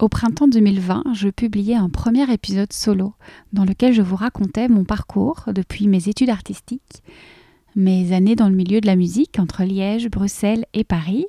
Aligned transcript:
Au 0.00 0.08
printemps 0.08 0.48
2020, 0.48 1.12
je 1.12 1.28
publiais 1.28 1.74
un 1.74 1.90
premier 1.90 2.32
épisode 2.32 2.72
solo 2.72 3.12
dans 3.52 3.66
lequel 3.66 3.92
je 3.92 4.00
vous 4.00 4.16
racontais 4.16 4.66
mon 4.66 4.82
parcours 4.82 5.44
depuis 5.54 5.88
mes 5.88 6.08
études 6.08 6.30
artistiques, 6.30 7.02
mes 7.76 8.14
années 8.14 8.34
dans 8.34 8.48
le 8.48 8.56
milieu 8.56 8.80
de 8.80 8.86
la 8.86 8.96
musique 8.96 9.38
entre 9.38 9.62
Liège, 9.62 10.08
Bruxelles 10.08 10.64
et 10.72 10.84
Paris, 10.84 11.26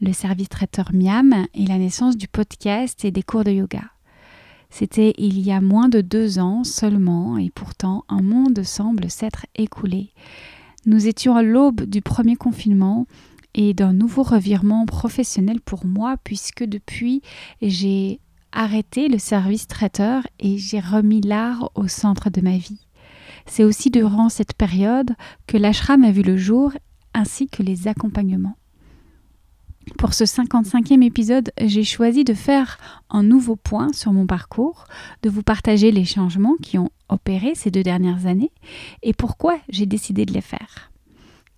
le 0.00 0.12
service 0.12 0.48
traiteur 0.48 0.92
Miam 0.94 1.34
et 1.54 1.66
la 1.66 1.76
naissance 1.76 2.16
du 2.16 2.28
podcast 2.28 3.04
et 3.04 3.10
des 3.10 3.24
cours 3.24 3.42
de 3.42 3.50
yoga. 3.50 3.82
C'était 4.70 5.14
il 5.18 5.40
y 5.40 5.50
a 5.50 5.60
moins 5.60 5.88
de 5.88 6.00
deux 6.00 6.38
ans 6.38 6.62
seulement 6.62 7.36
et 7.36 7.50
pourtant 7.50 8.04
un 8.08 8.22
monde 8.22 8.62
semble 8.62 9.10
s'être 9.10 9.46
écoulé. 9.56 10.12
Nous 10.86 11.08
étions 11.08 11.34
à 11.34 11.42
l'aube 11.42 11.82
du 11.82 12.00
premier 12.00 12.36
confinement 12.36 13.08
et 13.54 13.74
d'un 13.74 13.92
nouveau 13.92 14.22
revirement 14.22 14.86
professionnel 14.86 15.60
pour 15.60 15.86
moi 15.86 16.16
puisque 16.22 16.64
depuis 16.64 17.22
j'ai 17.62 18.20
arrêté 18.52 19.08
le 19.08 19.18
service 19.18 19.66
traiteur 19.66 20.26
et 20.38 20.58
j'ai 20.58 20.80
remis 20.80 21.20
l'art 21.20 21.70
au 21.74 21.88
centre 21.88 22.30
de 22.30 22.40
ma 22.40 22.56
vie. 22.56 22.86
C'est 23.46 23.64
aussi 23.64 23.90
durant 23.90 24.28
cette 24.28 24.54
période 24.54 25.14
que 25.46 25.56
l'ashram 25.56 26.04
a 26.04 26.10
vu 26.10 26.22
le 26.22 26.36
jour 26.36 26.72
ainsi 27.12 27.48
que 27.48 27.62
les 27.62 27.88
accompagnements. 27.88 28.56
Pour 29.98 30.14
ce 30.14 30.24
55e 30.24 31.02
épisode, 31.02 31.50
j'ai 31.60 31.84
choisi 31.84 32.24
de 32.24 32.32
faire 32.32 32.78
un 33.10 33.22
nouveau 33.22 33.54
point 33.54 33.92
sur 33.92 34.12
mon 34.12 34.26
parcours, 34.26 34.86
de 35.22 35.28
vous 35.28 35.42
partager 35.42 35.90
les 35.90 36.06
changements 36.06 36.56
qui 36.62 36.78
ont 36.78 36.90
opéré 37.10 37.54
ces 37.54 37.70
deux 37.70 37.82
dernières 37.82 38.26
années 38.26 38.52
et 39.02 39.12
pourquoi 39.12 39.58
j'ai 39.68 39.84
décidé 39.84 40.24
de 40.24 40.32
les 40.32 40.40
faire. 40.40 40.93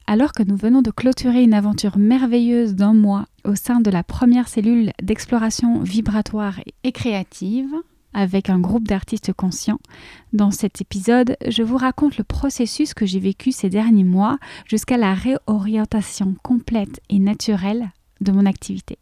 Alors 0.09 0.33
que 0.33 0.45
nous 0.45 0.56
venons 0.56 0.83
de 0.83 0.92
clôturer 0.92 1.42
une 1.42 1.52
aventure 1.52 1.98
merveilleuse 1.98 2.77
d'un 2.77 2.95
mois 2.95 3.27
au 3.45 3.56
sein 3.56 3.80
de 3.80 3.91
la 3.91 4.05
première 4.05 4.47
cellule 4.47 4.92
d'exploration 5.02 5.80
vibratoire 5.80 6.60
et 6.84 6.92
créative, 6.92 7.74
avec 8.14 8.48
un 8.48 8.61
groupe 8.61 8.87
d'artistes 8.87 9.33
conscients. 9.33 9.81
Dans 10.33 10.53
cet 10.53 10.81
épisode, 10.81 11.36
je 11.48 11.64
vous 11.64 11.77
raconte 11.77 12.19
le 12.19 12.25
processus 12.25 12.94
que 12.94 13.05
j'ai 13.05 13.19
vécu 13.19 13.50
ces 13.50 13.69
derniers 13.69 14.05
mois 14.05 14.39
jusqu'à 14.64 14.97
la 14.97 15.12
réorientation 15.12 16.36
complète 16.41 17.00
et 17.11 17.19
naturelle 17.19 17.91
de 18.20 18.31
mon 18.31 18.47
activité. 18.47 18.98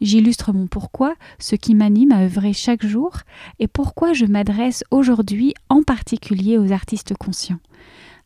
J'illustre 0.00 0.52
mon 0.52 0.68
pourquoi, 0.68 1.16
ce 1.40 1.56
qui 1.56 1.74
m'anime 1.74 2.12
à 2.12 2.22
œuvrer 2.22 2.52
chaque 2.52 2.86
jour 2.86 3.16
et 3.58 3.66
pourquoi 3.66 4.12
je 4.12 4.26
m'adresse 4.26 4.84
aujourd'hui 4.92 5.54
en 5.68 5.82
particulier 5.82 6.56
aux 6.56 6.70
artistes 6.70 7.14
conscients. 7.14 7.58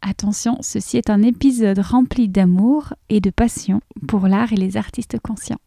Attention, 0.03 0.56
ceci 0.62 0.97
est 0.97 1.11
un 1.11 1.23
épisode 1.23 1.79
rempli 1.79 2.29
d'amour 2.29 2.95
et 3.11 3.20
de 3.20 3.29
passion 3.29 3.83
pour 4.09 4.29
l'art 4.29 4.51
et 4.53 4.57
les 4.57 4.79
artistes 4.79 5.19
conscients. 5.20 5.61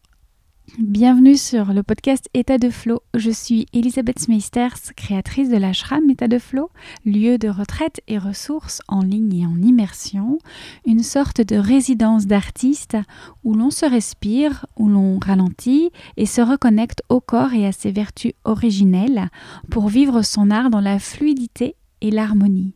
Bienvenue 0.80 1.38
sur 1.38 1.72
le 1.72 1.84
podcast 1.84 2.28
État 2.34 2.58
de 2.58 2.72
Flow. 2.72 3.03
Je 3.14 3.30
suis 3.30 3.67
Elisabeth 3.73 4.28
Meisters, 4.28 4.95
créatrice 4.95 5.50
de 5.50 5.58
l'ashram 5.58 6.09
État 6.09 6.28
de 6.28 6.40
Flow, 6.40 6.72
lieu 7.06 7.38
de 7.38 7.48
retraite 7.48 8.02
et 8.08 8.17
ressources 8.17 8.81
en 8.88 9.02
ligne 9.02 9.42
et 9.42 9.45
en 9.45 9.62
immersion, 9.62 10.40
une 10.88 11.03
sorte 11.03 11.42
de 11.42 11.58
résidence 11.58 12.25
d'artistes 12.25 12.97
où 13.44 13.53
l'on 13.53 13.70
se 13.70 13.86
respire, 13.86 14.66
où 14.78 14.90
l'on 14.90 15.20
ralentit 15.20 15.92
et 16.18 16.25
se 16.25 16.42
reconnecte 16.42 17.03
au 17.08 17.22
corps 17.22 17.53
et 17.53 17.68
à 17.68 17.72
ses 17.72 17.92
vertus 17.92 18.34
originelles 18.45 19.30
pour 19.70 19.90
vivre 19.90 20.23
son 20.23 20.50
art 20.50 20.72
dans 20.72 20.81
la 20.81 20.97
fluidité 20.97 21.75
et 22.02 22.09
l'harmonie 22.09 22.73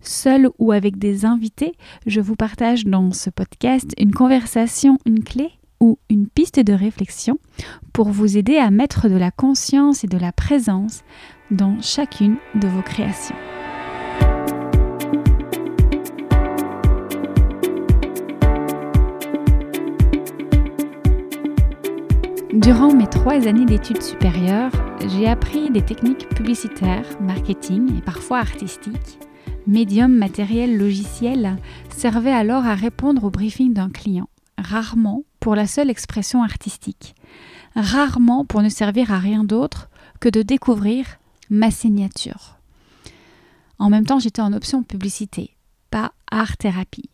seul 0.00 0.48
ou 0.58 0.72
avec 0.72 0.98
des 0.98 1.24
invités, 1.24 1.74
je 2.06 2.20
vous 2.20 2.36
partage 2.36 2.84
dans 2.84 3.12
ce 3.12 3.30
podcast 3.30 3.92
une 3.98 4.12
conversation, 4.12 4.98
une 5.06 5.22
clé 5.22 5.50
ou 5.80 5.98
une 6.10 6.26
piste 6.26 6.60
de 6.60 6.72
réflexion 6.72 7.38
pour 7.92 8.08
vous 8.08 8.36
aider 8.36 8.56
à 8.56 8.70
mettre 8.70 9.08
de 9.08 9.16
la 9.16 9.30
conscience 9.30 10.04
et 10.04 10.08
de 10.08 10.18
la 10.18 10.32
présence 10.32 11.02
dans 11.50 11.80
chacune 11.80 12.36
de 12.54 12.68
vos 12.68 12.82
créations. 12.82 13.36
Durant 22.52 22.92
mes 22.92 23.06
trois 23.06 23.46
années 23.46 23.66
d'études 23.66 24.02
supérieures, 24.02 24.72
j'ai 25.06 25.28
appris 25.28 25.70
des 25.70 25.82
techniques 25.82 26.28
publicitaires, 26.30 27.06
marketing 27.20 27.96
et 27.96 28.02
parfois 28.02 28.38
artistiques 28.38 29.18
médium 29.68 30.12
matériel 30.12 30.78
logiciel 30.78 31.58
servait 31.94 32.32
alors 32.32 32.64
à 32.64 32.74
répondre 32.74 33.24
au 33.24 33.30
briefing 33.30 33.74
d'un 33.74 33.90
client, 33.90 34.28
rarement 34.56 35.24
pour 35.40 35.54
la 35.54 35.66
seule 35.66 35.90
expression 35.90 36.42
artistique, 36.42 37.14
rarement 37.76 38.46
pour 38.46 38.62
ne 38.62 38.70
servir 38.70 39.12
à 39.12 39.18
rien 39.18 39.44
d'autre 39.44 39.90
que 40.20 40.30
de 40.30 40.42
découvrir 40.42 41.06
ma 41.50 41.70
signature. 41.70 42.56
En 43.78 43.90
même 43.90 44.06
temps, 44.06 44.18
j'étais 44.18 44.42
en 44.42 44.54
option 44.54 44.82
publicité, 44.82 45.54
pas 45.90 46.12
art-thérapie. 46.30 47.10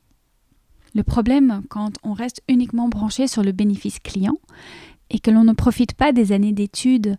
Le 0.94 1.02
problème, 1.02 1.62
quand 1.68 1.90
on 2.04 2.12
reste 2.12 2.40
uniquement 2.48 2.88
branché 2.88 3.26
sur 3.26 3.42
le 3.42 3.50
bénéfice 3.50 3.98
client 3.98 4.38
et 5.10 5.18
que 5.18 5.32
l'on 5.32 5.44
ne 5.44 5.52
profite 5.52 5.94
pas 5.94 6.12
des 6.12 6.30
années 6.30 6.52
d'études 6.52 7.16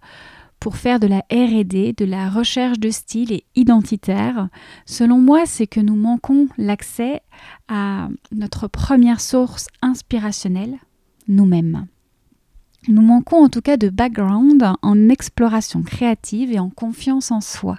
pour 0.66 0.78
faire 0.78 1.00
de 1.00 1.06
la 1.06 1.24
RD, 1.32 1.96
de 1.96 2.06
la 2.06 2.28
recherche 2.28 2.80
de 2.80 2.90
style 2.90 3.32
et 3.32 3.46
identitaire, 3.56 4.50
selon 4.88 5.20
moi, 5.20 5.46
c'est 5.46 5.68
que 5.68 5.80
nous 5.80 5.96
manquons 5.96 6.48
l'accès 6.58 7.22
à 7.68 8.08
notre 8.32 8.68
première 8.68 9.22
source 9.22 9.68
inspirationnelle, 9.84 10.80
nous-mêmes. 11.28 11.86
Nous 12.88 13.04
manquons 13.04 13.44
en 13.44 13.50
tout 13.50 13.62
cas 13.62 13.78
de 13.78 13.90
background 13.90 14.68
en 14.82 15.10
exploration 15.10 15.84
créative 15.84 16.52
et 16.52 16.58
en 16.58 16.72
confiance 16.72 17.30
en 17.30 17.42
soi. 17.42 17.78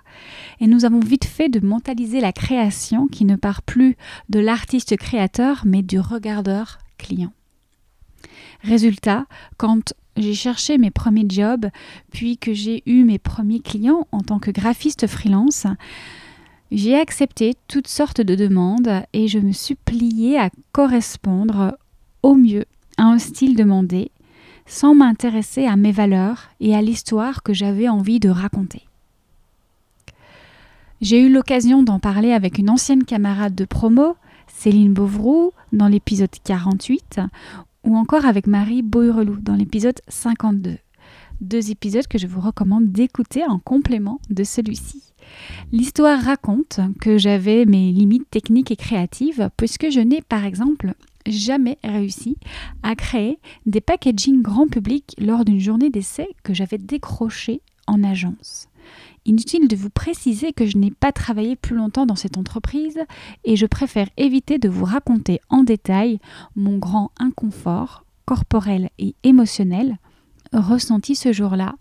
Et 0.60 0.68
nous 0.68 0.84
avons 0.84 1.00
vite 1.00 1.24
fait 1.24 1.48
de 1.48 1.58
mentaliser 1.58 2.20
la 2.20 2.32
création 2.32 3.08
qui 3.08 3.24
ne 3.24 3.34
part 3.34 3.62
plus 3.62 3.96
de 4.28 4.38
l'artiste 4.38 4.96
créateur 4.96 5.62
mais 5.64 5.82
du 5.82 5.98
regardeur 5.98 6.78
client. 6.98 7.32
Résultat, 8.62 9.26
quand 9.56 9.92
j'ai 10.16 10.34
cherché 10.34 10.78
mes 10.78 10.90
premiers 10.90 11.26
jobs, 11.28 11.66
puis 12.10 12.38
que 12.38 12.54
j'ai 12.54 12.82
eu 12.86 13.04
mes 13.04 13.18
premiers 13.18 13.60
clients 13.60 14.06
en 14.12 14.20
tant 14.20 14.38
que 14.38 14.50
graphiste 14.50 15.06
freelance, 15.06 15.66
j'ai 16.72 16.98
accepté 16.98 17.54
toutes 17.68 17.88
sortes 17.88 18.20
de 18.20 18.34
demandes 18.34 19.02
et 19.12 19.28
je 19.28 19.38
me 19.38 19.52
suis 19.52 19.76
pliée 19.76 20.38
à 20.38 20.50
correspondre 20.72 21.76
au 22.22 22.34
mieux 22.34 22.64
à 22.98 23.04
un 23.04 23.18
style 23.18 23.56
demandé, 23.56 24.10
sans 24.66 24.94
m'intéresser 24.94 25.66
à 25.66 25.76
mes 25.76 25.92
valeurs 25.92 26.48
et 26.60 26.74
à 26.74 26.82
l'histoire 26.82 27.42
que 27.42 27.54
j'avais 27.54 27.88
envie 27.88 28.18
de 28.18 28.30
raconter. 28.30 28.82
J'ai 31.00 31.20
eu 31.20 31.30
l'occasion 31.30 31.82
d'en 31.82 32.00
parler 32.00 32.32
avec 32.32 32.58
une 32.58 32.70
ancienne 32.70 33.04
camarade 33.04 33.54
de 33.54 33.66
promo, 33.66 34.16
Céline 34.48 34.94
Beauvroux, 34.94 35.52
dans 35.72 35.88
l'épisode 35.88 36.30
48, 36.42 37.20
ou 37.86 37.96
encore 37.96 38.26
avec 38.26 38.46
Marie 38.46 38.82
Bourrelou 38.82 39.36
dans 39.40 39.54
l'épisode 39.54 40.00
52. 40.08 40.76
Deux 41.40 41.70
épisodes 41.70 42.06
que 42.06 42.18
je 42.18 42.26
vous 42.26 42.40
recommande 42.40 42.90
d'écouter 42.90 43.44
en 43.44 43.58
complément 43.58 44.20
de 44.28 44.42
celui-ci. 44.42 45.12
L'histoire 45.72 46.20
raconte 46.20 46.80
que 47.00 47.18
j'avais 47.18 47.64
mes 47.64 47.92
limites 47.92 48.28
techniques 48.30 48.70
et 48.70 48.76
créatives 48.76 49.50
puisque 49.56 49.90
je 49.90 50.00
n'ai 50.00 50.22
par 50.22 50.44
exemple 50.44 50.94
jamais 51.26 51.78
réussi 51.84 52.36
à 52.82 52.94
créer 52.94 53.38
des 53.66 53.80
packaging 53.80 54.42
grand 54.42 54.68
public 54.68 55.14
lors 55.18 55.44
d'une 55.44 55.60
journée 55.60 55.90
d'essai 55.90 56.28
que 56.42 56.54
j'avais 56.54 56.78
décroché 56.78 57.60
en 57.86 58.02
agence. 58.02 58.68
Inutile 59.26 59.66
de 59.66 59.74
vous 59.74 59.90
préciser 59.90 60.52
que 60.52 60.66
je 60.66 60.78
n'ai 60.78 60.92
pas 60.92 61.10
travaillé 61.10 61.56
plus 61.56 61.74
longtemps 61.74 62.06
dans 62.06 62.14
cette 62.14 62.38
entreprise 62.38 63.00
et 63.44 63.56
je 63.56 63.66
préfère 63.66 64.08
éviter 64.16 64.58
de 64.58 64.68
vous 64.68 64.84
raconter 64.84 65.40
en 65.48 65.64
détail 65.64 66.20
mon 66.54 66.78
grand 66.78 67.10
inconfort 67.18 68.04
corporel 68.24 68.88
et 69.00 69.16
émotionnel 69.24 69.98
ressenti 70.52 71.16
ce 71.16 71.32
jour-là, 71.32 71.74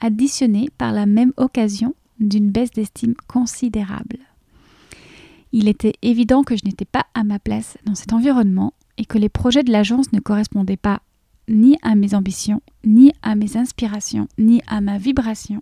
additionné 0.00 0.68
par 0.78 0.92
la 0.92 1.06
même 1.06 1.32
occasion 1.36 1.96
d'une 2.20 2.50
baisse 2.50 2.70
d'estime 2.70 3.14
considérable. 3.26 4.18
Il 5.50 5.66
était 5.66 5.94
évident 6.02 6.44
que 6.44 6.56
je 6.56 6.64
n'étais 6.64 6.84
pas 6.84 7.06
à 7.12 7.24
ma 7.24 7.40
place 7.40 7.76
dans 7.86 7.96
cet 7.96 8.12
environnement 8.12 8.72
et 8.98 9.04
que 9.04 9.18
les 9.18 9.28
projets 9.28 9.64
de 9.64 9.72
l'agence 9.72 10.12
ne 10.12 10.20
correspondaient 10.20 10.76
pas 10.76 11.02
ni 11.48 11.76
à 11.82 11.96
mes 11.96 12.14
ambitions, 12.14 12.62
ni 12.84 13.12
à 13.22 13.34
mes 13.34 13.56
inspirations, 13.56 14.28
ni 14.38 14.62
à 14.68 14.80
ma 14.80 14.98
vibration 14.98 15.60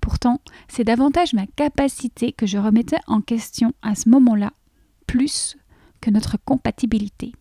Pourtant, 0.00 0.40
c'est 0.68 0.84
davantage 0.84 1.34
ma 1.34 1.46
capacité 1.46 2.32
que 2.32 2.46
je 2.46 2.58
remettais 2.58 3.00
en 3.06 3.20
question 3.20 3.72
à 3.82 3.94
ce 3.94 4.08
moment-là, 4.08 4.52
plus 5.06 5.56
que 6.00 6.10
notre 6.10 6.36
compatibilité. 6.44 7.32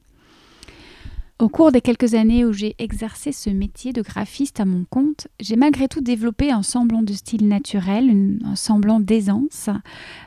Au 1.42 1.50
cours 1.50 1.72
des 1.72 1.82
quelques 1.82 2.14
années 2.14 2.46
où 2.46 2.54
j'ai 2.54 2.76
exercé 2.78 3.32
ce 3.32 3.50
métier 3.50 3.94
de 3.94 4.04
graphiste 4.04 4.60
à 4.60 4.66
mon 4.66 4.86
compte, 4.86 5.28
j'ai 5.40 5.56
malgré 5.56 5.88
tout 5.88 6.02
développé 6.02 6.52
un 6.52 6.62
semblant 6.62 7.02
de 7.02 7.14
style 7.14 7.48
naturel, 7.48 8.38
un 8.46 8.56
semblant 8.56 9.00
d'aisance, 9.00 9.70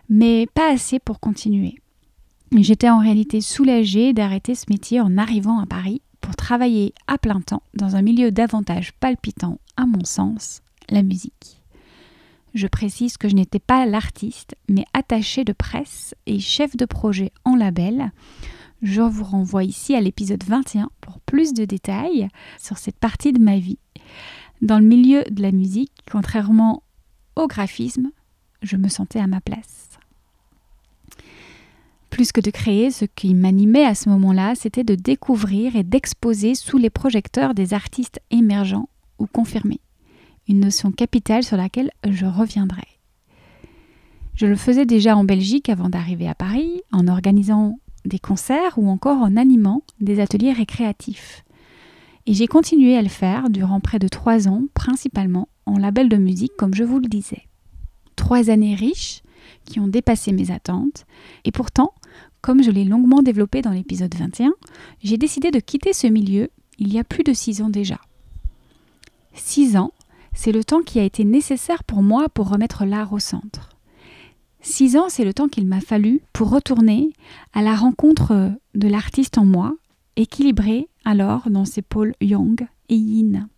mais 0.08 0.48
pas 0.54 0.72
assez 0.72 0.98
pour 0.98 1.20
continuer. 1.20 1.76
J'étais 2.50 2.90
en 2.90 2.98
réalité 2.98 3.40
soulagée 3.40 4.12
d'arrêter 4.12 4.56
ce 4.56 4.66
métier 4.68 5.00
en 5.00 5.16
arrivant 5.16 5.60
à 5.60 5.66
Paris 5.66 6.02
pour 6.20 6.34
travailler 6.34 6.94
à 7.06 7.16
plein 7.16 7.40
temps 7.40 7.62
dans 7.74 7.94
un 7.94 8.02
milieu 8.02 8.32
davantage 8.32 8.92
palpitant, 8.94 9.60
à 9.76 9.86
mon 9.86 10.04
sens, 10.04 10.62
la 10.90 11.04
musique. 11.04 11.60
Je 12.54 12.68
précise 12.68 13.16
que 13.16 13.28
je 13.28 13.34
n'étais 13.34 13.58
pas 13.58 13.84
l'artiste, 13.84 14.54
mais 14.68 14.84
attachée 14.92 15.42
de 15.42 15.52
presse 15.52 16.14
et 16.26 16.38
chef 16.38 16.76
de 16.76 16.84
projet 16.84 17.32
en 17.44 17.56
label. 17.56 18.12
Je 18.80 19.02
vous 19.02 19.24
renvoie 19.24 19.64
ici 19.64 19.96
à 19.96 20.00
l'épisode 20.00 20.44
21 20.44 20.88
pour 21.00 21.18
plus 21.20 21.52
de 21.52 21.64
détails 21.64 22.28
sur 22.60 22.78
cette 22.78 22.98
partie 22.98 23.32
de 23.32 23.40
ma 23.40 23.58
vie. 23.58 23.78
Dans 24.62 24.78
le 24.78 24.86
milieu 24.86 25.24
de 25.24 25.42
la 25.42 25.50
musique, 25.50 25.92
contrairement 26.10 26.84
au 27.34 27.48
graphisme, 27.48 28.12
je 28.62 28.76
me 28.76 28.88
sentais 28.88 29.18
à 29.18 29.26
ma 29.26 29.40
place. 29.40 29.88
Plus 32.08 32.30
que 32.30 32.40
de 32.40 32.50
créer, 32.50 32.92
ce 32.92 33.04
qui 33.04 33.34
m'animait 33.34 33.84
à 33.84 33.96
ce 33.96 34.08
moment-là, 34.10 34.54
c'était 34.54 34.84
de 34.84 34.94
découvrir 34.94 35.74
et 35.74 35.82
d'exposer 35.82 36.54
sous 36.54 36.78
les 36.78 36.90
projecteurs 36.90 37.54
des 37.54 37.74
artistes 37.74 38.20
émergents 38.30 38.88
ou 39.18 39.26
confirmés. 39.26 39.80
Une 40.48 40.60
notion 40.60 40.92
capitale 40.92 41.42
sur 41.42 41.56
laquelle 41.56 41.90
je 42.08 42.26
reviendrai. 42.26 42.86
Je 44.34 44.46
le 44.46 44.56
faisais 44.56 44.84
déjà 44.84 45.16
en 45.16 45.24
Belgique 45.24 45.68
avant 45.68 45.88
d'arriver 45.88 46.28
à 46.28 46.34
Paris, 46.34 46.82
en 46.92 47.08
organisant 47.08 47.78
des 48.04 48.18
concerts 48.18 48.76
ou 48.76 48.88
encore 48.88 49.18
en 49.18 49.36
animant 49.36 49.82
des 50.00 50.20
ateliers 50.20 50.52
récréatifs. 50.52 51.44
Et 52.26 52.34
j'ai 52.34 52.46
continué 52.46 52.96
à 52.96 53.02
le 53.02 53.08
faire 53.08 53.48
durant 53.48 53.80
près 53.80 53.98
de 53.98 54.08
trois 54.08 54.48
ans, 54.48 54.64
principalement 54.74 55.48
en 55.66 55.78
label 55.78 56.08
de 56.08 56.16
musique, 56.16 56.56
comme 56.56 56.74
je 56.74 56.84
vous 56.84 56.98
le 56.98 57.08
disais. 57.08 57.42
Trois 58.16 58.50
années 58.50 58.74
riches 58.74 59.22
qui 59.64 59.80
ont 59.80 59.88
dépassé 59.88 60.32
mes 60.32 60.50
attentes, 60.50 61.04
et 61.44 61.52
pourtant, 61.52 61.92
comme 62.40 62.62
je 62.62 62.70
l'ai 62.70 62.84
longuement 62.84 63.22
développé 63.22 63.62
dans 63.62 63.70
l'épisode 63.70 64.14
21, 64.14 64.52
j'ai 65.02 65.16
décidé 65.16 65.50
de 65.50 65.60
quitter 65.60 65.92
ce 65.92 66.06
milieu 66.06 66.50
il 66.78 66.92
y 66.92 66.98
a 66.98 67.04
plus 67.04 67.24
de 67.24 67.32
six 67.32 67.62
ans 67.62 67.70
déjà. 67.70 67.98
Six 69.32 69.76
ans, 69.76 69.92
c'est 70.34 70.52
le 70.52 70.64
temps 70.64 70.82
qui 70.82 70.98
a 70.98 71.04
été 71.04 71.24
nécessaire 71.24 71.84
pour 71.84 72.02
moi 72.02 72.28
pour 72.28 72.48
remettre 72.48 72.84
l'art 72.84 73.12
au 73.12 73.18
centre. 73.18 73.70
Six 74.60 74.96
ans, 74.96 75.08
c'est 75.08 75.24
le 75.24 75.34
temps 75.34 75.48
qu'il 75.48 75.66
m'a 75.66 75.80
fallu 75.80 76.22
pour 76.32 76.50
retourner 76.50 77.12
à 77.52 77.62
la 77.62 77.74
rencontre 77.74 78.50
de 78.74 78.88
l'artiste 78.88 79.38
en 79.38 79.44
moi, 79.44 79.74
équilibré 80.16 80.88
alors 81.04 81.50
dans 81.50 81.64
ses 81.64 81.82
pôles 81.82 82.14
yang 82.20 82.66
et 82.88 82.96
yin. 82.96 83.48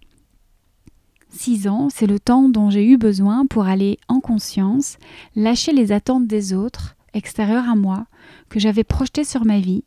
Six 1.31 1.69
ans, 1.69 1.89
c'est 1.91 2.07
le 2.07 2.19
temps 2.19 2.49
dont 2.49 2.71
j'ai 2.71 2.85
eu 2.85 2.97
besoin 2.97 3.47
pour 3.47 3.67
aller 3.67 3.99
en 4.09 4.21
conscience, 4.21 4.97
lâcher 5.35 5.73
les 5.73 5.93
attentes 5.93 6.27
des 6.27 6.55
autres, 6.55 6.97
extérieures 7.15 7.69
à 7.69 7.77
moi, 7.77 8.07
que 8.49 8.59
j'avais 8.59 8.85
projetées 8.85 9.25
sur 9.25 9.45
ma 9.45 9.61
vie, 9.61 9.85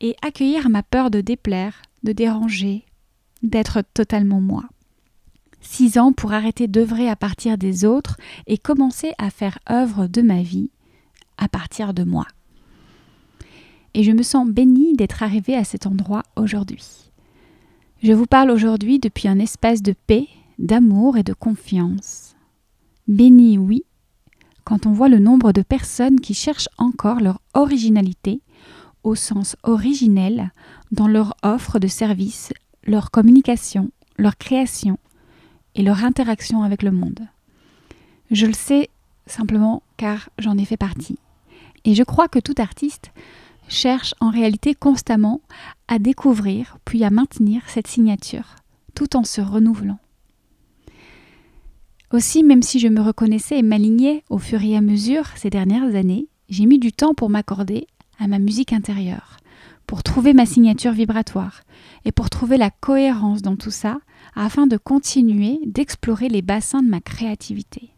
et 0.00 0.14
accueillir 0.22 0.68
ma 0.70 0.82
peur 0.82 1.10
de 1.10 1.20
déplaire, 1.20 1.82
de 2.04 2.12
déranger, 2.12 2.84
d'être 3.42 3.82
totalement 3.92 4.40
moi. 4.40 4.64
Six 5.60 5.98
ans 5.98 6.12
pour 6.12 6.32
arrêter 6.32 6.68
d'œuvrer 6.68 7.08
à 7.08 7.16
partir 7.16 7.58
des 7.58 7.84
autres 7.84 8.16
et 8.46 8.58
commencer 8.58 9.12
à 9.18 9.30
faire 9.30 9.58
œuvre 9.70 10.06
de 10.06 10.22
ma 10.22 10.42
vie 10.42 10.70
à 11.36 11.48
partir 11.48 11.94
de 11.94 12.04
moi. 12.04 12.26
Et 13.94 14.02
je 14.02 14.12
me 14.12 14.22
sens 14.22 14.48
bénie 14.48 14.94
d'être 14.94 15.22
arrivée 15.22 15.56
à 15.56 15.64
cet 15.64 15.86
endroit 15.86 16.22
aujourd'hui. 16.36 17.10
Je 18.02 18.12
vous 18.12 18.26
parle 18.26 18.50
aujourd'hui 18.50 18.98
depuis 18.98 19.28
un 19.28 19.38
espace 19.38 19.82
de 19.82 19.94
paix 20.06 20.28
d'amour 20.58 21.16
et 21.16 21.22
de 21.22 21.32
confiance. 21.32 22.36
Béni, 23.06 23.58
oui, 23.58 23.84
quand 24.64 24.86
on 24.86 24.92
voit 24.92 25.08
le 25.08 25.18
nombre 25.18 25.52
de 25.52 25.62
personnes 25.62 26.20
qui 26.20 26.34
cherchent 26.34 26.68
encore 26.76 27.20
leur 27.20 27.40
originalité, 27.54 28.42
au 29.02 29.14
sens 29.14 29.56
originel, 29.62 30.52
dans 30.92 31.08
leur 31.08 31.34
offre 31.42 31.78
de 31.78 31.86
service, 31.86 32.52
leur 32.84 33.10
communication, 33.10 33.90
leur 34.18 34.36
création 34.36 34.98
et 35.78 35.82
leur 35.82 36.04
interaction 36.04 36.64
avec 36.64 36.82
le 36.82 36.90
monde. 36.90 37.20
Je 38.32 38.46
le 38.46 38.52
sais 38.52 38.90
simplement 39.26 39.82
car 39.96 40.28
j'en 40.38 40.58
ai 40.58 40.64
fait 40.64 40.76
partie. 40.76 41.18
Et 41.84 41.94
je 41.94 42.02
crois 42.02 42.28
que 42.28 42.40
tout 42.40 42.56
artiste 42.58 43.12
cherche 43.68 44.14
en 44.20 44.30
réalité 44.30 44.74
constamment 44.74 45.40
à 45.86 45.98
découvrir 45.98 46.78
puis 46.84 47.04
à 47.04 47.10
maintenir 47.10 47.62
cette 47.68 47.86
signature, 47.86 48.56
tout 48.94 49.16
en 49.16 49.22
se 49.22 49.40
renouvelant. 49.40 50.00
Aussi, 52.12 52.42
même 52.42 52.62
si 52.62 52.80
je 52.80 52.88
me 52.88 53.00
reconnaissais 53.00 53.58
et 53.58 53.62
m'alignais 53.62 54.24
au 54.30 54.38
fur 54.38 54.62
et 54.62 54.76
à 54.76 54.80
mesure 54.80 55.28
ces 55.36 55.50
dernières 55.50 55.94
années, 55.94 56.26
j'ai 56.48 56.66
mis 56.66 56.78
du 56.78 56.90
temps 56.90 57.14
pour 57.14 57.30
m'accorder 57.30 57.86
à 58.18 58.26
ma 58.26 58.38
musique 58.38 58.72
intérieure, 58.72 59.36
pour 59.88 60.02
trouver 60.02 60.34
ma 60.34 60.44
signature 60.44 60.92
vibratoire 60.92 61.62
et 62.04 62.12
pour 62.12 62.28
trouver 62.28 62.58
la 62.58 62.70
cohérence 62.70 63.40
dans 63.40 63.56
tout 63.56 63.70
ça 63.70 63.98
afin 64.36 64.66
de 64.66 64.76
continuer 64.76 65.58
d'explorer 65.64 66.28
les 66.28 66.42
bassins 66.42 66.82
de 66.82 66.88
ma 66.88 67.00
créativité. 67.00 67.90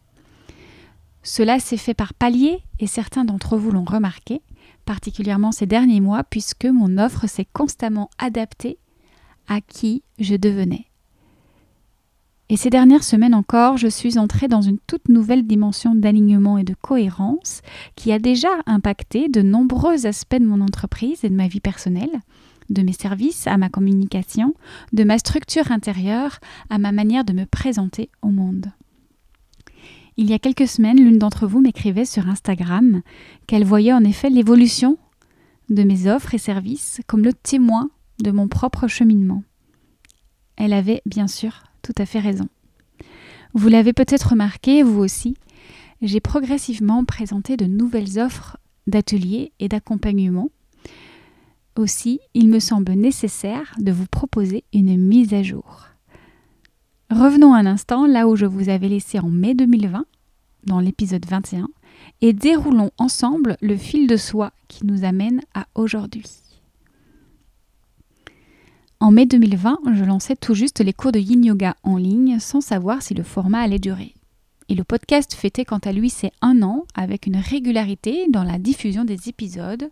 Cela 1.24 1.58
s'est 1.58 1.76
fait 1.76 1.92
par 1.92 2.14
paliers 2.14 2.62
et 2.78 2.86
certains 2.86 3.24
d'entre 3.24 3.58
vous 3.58 3.72
l'ont 3.72 3.84
remarqué, 3.84 4.40
particulièrement 4.86 5.50
ces 5.50 5.66
derniers 5.66 6.00
mois 6.00 6.22
puisque 6.22 6.64
mon 6.64 6.96
offre 6.96 7.26
s'est 7.26 7.48
constamment 7.52 8.08
adaptée 8.18 8.78
à 9.48 9.60
qui 9.60 10.04
je 10.20 10.36
devenais. 10.36 10.89
Et 12.52 12.56
ces 12.56 12.68
dernières 12.68 13.04
semaines 13.04 13.36
encore, 13.36 13.76
je 13.76 13.86
suis 13.86 14.18
entrée 14.18 14.48
dans 14.48 14.60
une 14.60 14.80
toute 14.80 15.08
nouvelle 15.08 15.46
dimension 15.46 15.94
d'alignement 15.94 16.58
et 16.58 16.64
de 16.64 16.74
cohérence 16.74 17.62
qui 17.94 18.10
a 18.10 18.18
déjà 18.18 18.48
impacté 18.66 19.28
de 19.28 19.40
nombreux 19.40 20.04
aspects 20.04 20.34
de 20.34 20.44
mon 20.44 20.60
entreprise 20.60 21.22
et 21.22 21.30
de 21.30 21.36
ma 21.36 21.46
vie 21.46 21.60
personnelle, 21.60 22.10
de 22.68 22.82
mes 22.82 22.92
services 22.92 23.46
à 23.46 23.56
ma 23.56 23.68
communication, 23.68 24.54
de 24.92 25.04
ma 25.04 25.16
structure 25.18 25.70
intérieure 25.70 26.40
à 26.70 26.78
ma 26.78 26.90
manière 26.90 27.24
de 27.24 27.32
me 27.32 27.46
présenter 27.46 28.10
au 28.20 28.30
monde. 28.30 28.72
Il 30.16 30.28
y 30.28 30.34
a 30.34 30.40
quelques 30.40 30.66
semaines, 30.66 30.98
l'une 30.98 31.18
d'entre 31.18 31.46
vous 31.46 31.60
m'écrivait 31.60 32.04
sur 32.04 32.28
Instagram 32.28 33.02
qu'elle 33.46 33.64
voyait 33.64 33.92
en 33.92 34.02
effet 34.02 34.28
l'évolution 34.28 34.98
de 35.68 35.84
mes 35.84 36.10
offres 36.10 36.34
et 36.34 36.38
services 36.38 37.00
comme 37.06 37.22
le 37.22 37.32
témoin 37.32 37.90
de 38.18 38.32
mon 38.32 38.48
propre 38.48 38.88
cheminement. 38.88 39.44
Elle 40.56 40.72
avait 40.72 41.00
bien 41.06 41.28
sûr 41.28 41.69
tout 41.90 42.02
à 42.02 42.06
fait 42.06 42.20
raison. 42.20 42.48
Vous 43.52 43.68
l'avez 43.68 43.92
peut-être 43.92 44.30
remarqué, 44.30 44.82
vous 44.82 45.00
aussi, 45.00 45.34
j'ai 46.02 46.20
progressivement 46.20 47.04
présenté 47.04 47.56
de 47.56 47.66
nouvelles 47.66 48.20
offres 48.20 48.58
d'ateliers 48.86 49.52
et 49.58 49.68
d'accompagnement. 49.68 50.50
Aussi, 51.76 52.20
il 52.34 52.48
me 52.48 52.60
semble 52.60 52.92
nécessaire 52.92 53.74
de 53.78 53.90
vous 53.90 54.06
proposer 54.06 54.64
une 54.72 54.96
mise 54.96 55.34
à 55.34 55.42
jour. 55.42 55.88
Revenons 57.10 57.54
un 57.54 57.66
instant 57.66 58.06
là 58.06 58.28
où 58.28 58.36
je 58.36 58.46
vous 58.46 58.68
avais 58.68 58.88
laissé 58.88 59.18
en 59.18 59.28
mai 59.28 59.54
2020, 59.54 60.04
dans 60.66 60.78
l'épisode 60.78 61.26
21, 61.26 61.68
et 62.20 62.32
déroulons 62.32 62.92
ensemble 62.98 63.56
le 63.60 63.76
fil 63.76 64.06
de 64.06 64.16
soie 64.16 64.52
qui 64.68 64.86
nous 64.86 65.04
amène 65.04 65.40
à 65.54 65.66
aujourd'hui. 65.74 66.49
En 69.02 69.12
mai 69.12 69.24
2020, 69.24 69.78
je 69.94 70.04
lançais 70.04 70.36
tout 70.36 70.52
juste 70.52 70.80
les 70.80 70.92
cours 70.92 71.10
de 71.10 71.18
yin 71.18 71.42
yoga 71.42 71.74
en 71.84 71.96
ligne 71.96 72.38
sans 72.38 72.60
savoir 72.60 73.00
si 73.00 73.14
le 73.14 73.22
format 73.22 73.60
allait 73.60 73.78
durer. 73.78 74.14
Et 74.68 74.74
le 74.74 74.84
podcast 74.84 75.32
fêtait 75.32 75.64
quant 75.64 75.78
à 75.78 75.92
lui 75.92 76.10
ses 76.10 76.32
un 76.42 76.60
an 76.60 76.84
avec 76.94 77.26
une 77.26 77.38
régularité 77.38 78.26
dans 78.28 78.44
la 78.44 78.58
diffusion 78.58 79.06
des 79.06 79.30
épisodes, 79.30 79.90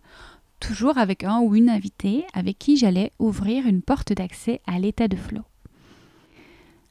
toujours 0.61 0.99
avec 0.99 1.25
un 1.25 1.41
ou 1.41 1.57
une 1.57 1.71
invitée 1.71 2.27
avec 2.35 2.59
qui 2.59 2.77
j'allais 2.77 3.13
ouvrir 3.19 3.67
une 3.67 3.81
porte 3.81 4.13
d'accès 4.13 4.61
à 4.67 4.79
l'état 4.79 5.09
de 5.09 5.17
flow. 5.17 5.43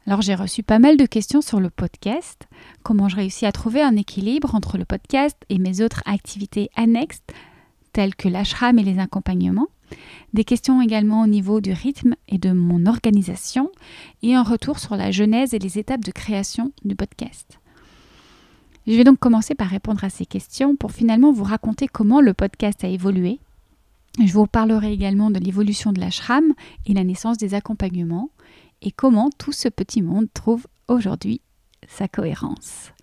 Alors 0.08 0.24
j'ai 0.24 0.34
reçu 0.34 0.64
pas 0.64 0.80
mal 0.80 0.98
de 0.98 1.06
questions 1.06 1.42
sur 1.42 1.60
le 1.60 1.70
podcast, 1.70 2.48
comment 2.82 3.10
je 3.10 3.18
réussis 3.18 3.46
à 3.46 3.52
trouver 3.52 3.84
un 3.84 3.96
équilibre 3.96 4.56
entre 4.56 4.80
le 4.80 4.86
podcast 4.86 5.38
et 5.50 5.60
mes 5.60 5.82
autres 5.82 6.02
activités 6.08 6.72
annexes 6.76 7.22
telles 7.94 8.16
que 8.16 8.28
l'ashram 8.28 8.80
et 8.80 8.84
les 8.84 8.98
accompagnements, 8.98 9.68
des 10.34 10.44
questions 10.44 10.82
également 10.82 11.22
au 11.22 11.28
niveau 11.28 11.62
du 11.62 11.74
rythme 11.74 12.16
et 12.28 12.38
de 12.38 12.52
mon 12.52 12.86
organisation, 12.86 13.72
et 14.24 14.36
un 14.36 14.44
retour 14.44 14.80
sur 14.80 14.96
la 14.96 15.12
genèse 15.12 15.54
et 15.54 15.60
les 15.60 15.80
étapes 15.80 16.04
de 16.04 16.12
création 16.12 16.72
du 16.86 16.96
podcast. 16.96 17.60
Je 18.88 18.94
vais 18.94 19.04
donc 19.04 19.20
commencer 19.20 19.54
par 19.54 19.68
répondre 19.68 20.04
à 20.04 20.10
ces 20.10 20.26
questions 20.26 20.76
pour 20.76 20.92
finalement 20.92 21.34
vous 21.34 21.44
raconter 21.44 21.88
comment 21.88 22.22
le 22.22 22.34
podcast 22.34 22.84
a 22.84 22.88
évolué. 22.88 23.40
Je 24.24 24.32
vous 24.32 24.48
parlerai 24.48 24.94
également 24.94 25.30
de 25.30 25.40
l'évolution 25.40 25.92
de 25.92 26.00
l'ashram 26.00 26.54
et 26.86 26.94
la 26.94 27.04
naissance 27.04 27.38
des 27.38 27.54
accompagnements 27.54 28.30
et 28.82 28.92
comment 28.92 29.30
tout 29.38 29.52
ce 29.52 29.68
petit 29.68 30.02
monde 30.02 30.28
trouve 30.34 30.68
aujourd'hui 30.88 31.42
sa 31.88 32.08
cohérence. 32.08 32.94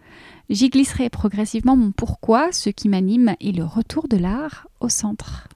J'y 0.51 0.69
glisserai 0.69 1.09
progressivement 1.11 1.77
mon 1.77 1.93
pourquoi, 1.93 2.53
ce 2.53 2.71
qui 2.71 2.89
m'anime 2.89 3.35
et 3.41 3.53
le 3.53 3.65
retour 3.65 4.09
de 4.09 4.17
l'art 4.17 4.67
au 4.81 4.89
centre 4.89 5.49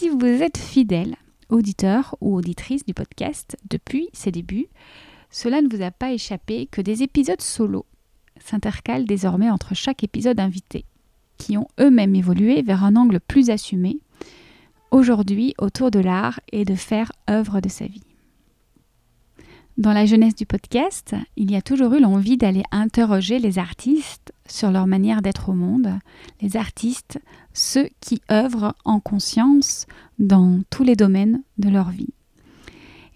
si 0.00 0.08
vous 0.08 0.24
êtes 0.24 0.56
fidèle, 0.56 1.14
auditeur 1.50 2.16
ou 2.22 2.34
auditrice 2.34 2.86
du 2.86 2.94
podcast 2.94 3.58
depuis 3.68 4.08
ses 4.14 4.32
débuts, 4.32 4.68
cela 5.28 5.60
ne 5.60 5.68
vous 5.68 5.82
a 5.82 5.90
pas 5.90 6.10
échappé 6.10 6.68
que 6.72 6.80
des 6.80 7.02
épisodes 7.02 7.42
solo 7.42 7.84
s'intercalent 8.42 9.04
désormais 9.04 9.50
entre 9.50 9.74
chaque 9.74 10.02
épisode 10.02 10.40
invité, 10.40 10.86
qui 11.36 11.58
ont 11.58 11.68
eux-mêmes 11.78 12.14
évolué 12.14 12.62
vers 12.62 12.82
un 12.82 12.96
angle 12.96 13.20
plus 13.20 13.50
assumé, 13.50 13.98
aujourd'hui 14.90 15.52
autour 15.58 15.90
de 15.90 15.98
l'art 15.98 16.40
et 16.50 16.64
de 16.64 16.76
faire 16.76 17.12
œuvre 17.28 17.60
de 17.60 17.68
sa 17.68 17.84
vie. 17.84 18.06
Dans 19.76 19.92
la 19.92 20.06
jeunesse 20.06 20.34
du 20.34 20.46
podcast, 20.46 21.14
il 21.36 21.50
y 21.50 21.56
a 21.56 21.60
toujours 21.62 21.92
eu 21.92 22.00
l'envie 22.00 22.38
d'aller 22.38 22.62
interroger 22.72 23.38
les 23.38 23.58
artistes 23.58 24.32
sur 24.50 24.70
leur 24.70 24.86
manière 24.86 25.22
d'être 25.22 25.48
au 25.48 25.54
monde, 25.54 25.98
les 26.40 26.56
artistes, 26.56 27.20
ceux 27.52 27.88
qui 28.00 28.20
œuvrent 28.30 28.74
en 28.84 29.00
conscience 29.00 29.86
dans 30.18 30.60
tous 30.70 30.84
les 30.84 30.96
domaines 30.96 31.42
de 31.58 31.68
leur 31.68 31.90
vie. 31.90 32.12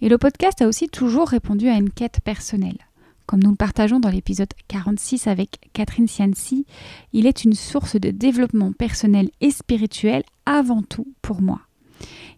Et 0.01 0.09
le 0.09 0.17
podcast 0.17 0.61
a 0.61 0.67
aussi 0.67 0.87
toujours 0.87 1.29
répondu 1.29 1.67
à 1.69 1.77
une 1.77 1.89
quête 1.89 2.19
personnelle. 2.23 2.77
Comme 3.25 3.41
nous 3.41 3.49
le 3.49 3.55
partageons 3.55 3.99
dans 3.99 4.09
l'épisode 4.09 4.53
46 4.67 5.27
avec 5.27 5.69
Catherine 5.73 6.07
Cianci, 6.07 6.65
il 7.11 7.25
est 7.25 7.43
une 7.43 7.53
source 7.53 7.95
de 7.95 8.11
développement 8.11 8.71
personnel 8.71 9.29
et 9.41 9.49
spirituel 9.49 10.23
avant 10.45 10.83
tout 10.83 11.07
pour 11.21 11.41
moi. 11.41 11.61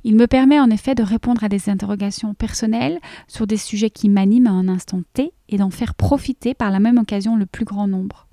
Il 0.04 0.16
me 0.16 0.27
permet 0.27 0.60
en 0.60 0.70
effet 0.70 0.96
de 0.96 1.04
répondre 1.04 1.44
à 1.44 1.50
des 1.50 1.70
interrogations 1.70 2.34
personnelles 2.34 3.00
sur 3.27 3.48
des 3.48 3.58
sujets 3.58 3.89
qui 3.89 4.08
m'animent 4.08 4.48
à 4.48 4.51
un 4.51 4.70
instant 4.70 5.01
T 5.13 5.34
et 5.50 5.58
d'en 5.58 5.72
faire 5.72 5.96
profiter 5.96 6.54
par 6.54 6.72
la 6.72 6.80
même 6.80 6.98
occasion 6.98 7.36
le 7.36 7.46
plus 7.46 7.66
grand 7.66 7.88
nombre. 7.88 8.26